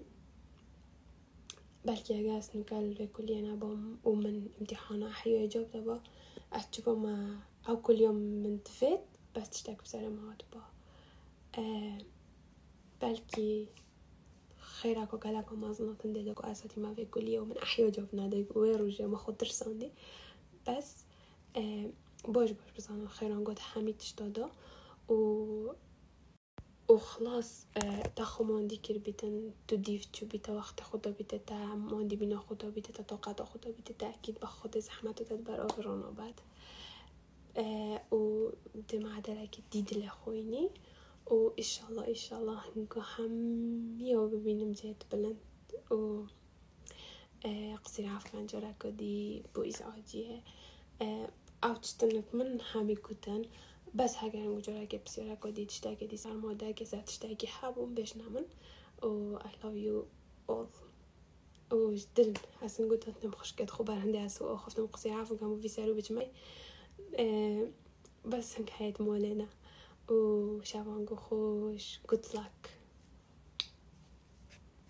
[1.85, 6.01] بلكي أجاس نقال بكلية أنا بوم ومن امتحان أحيو إجاب دبا
[6.53, 8.99] أتشبه ما أو كل يوم من تفيت
[9.39, 10.61] بەستشتێک بزەرمەوەت بۆ
[13.01, 13.53] بەلکی
[14.75, 18.49] خێراک که گەلاک و مازناتن دێدەک و ئاساتی ماوێ گولیە و من احیا جواب نادەیت
[18.51, 19.91] وێ ڕژێ مە خۆ درسەندی
[20.65, 20.87] بەس
[22.33, 24.47] باش بۆش بزانم خێران گوت هەمی تشتۆدا
[25.13, 25.19] و
[26.93, 27.49] و خلاص
[28.15, 29.35] تا ماندی دیگر بیتن
[29.67, 33.71] تو دیف چو بیتا وقت خدا بیتا تا ماندی بینا خدا بیتا تا طاقت خدا
[33.71, 36.41] بیتا تا اکید با خود زحمت داد بر آوران بعد
[38.11, 40.69] ومتمعدلة جديد لأخويني
[41.25, 45.37] وإن شاء الله إن شاء الله نكون حمية وببين مجيت بلند
[45.91, 46.23] و
[47.85, 50.41] قصیر عفو جارا کدی كودي بويز أودي
[51.63, 53.45] أو تشتن من حامي كتن
[53.95, 57.95] بس هاگر مجرا که بسیار کدی تشتا که دی سر که زد تشتا که حبون
[57.95, 58.45] بشنمن
[59.03, 60.05] و I love you
[60.51, 60.89] all.
[61.73, 65.51] و جدل حسن گوتت نم خوش کد خوب برنده از و خفتم قصیر عفو کم
[65.51, 66.27] و بسیار و بجمعی
[68.25, 69.47] بس هنك حياة مولنا
[70.09, 72.78] و شابانگو خوش good luck.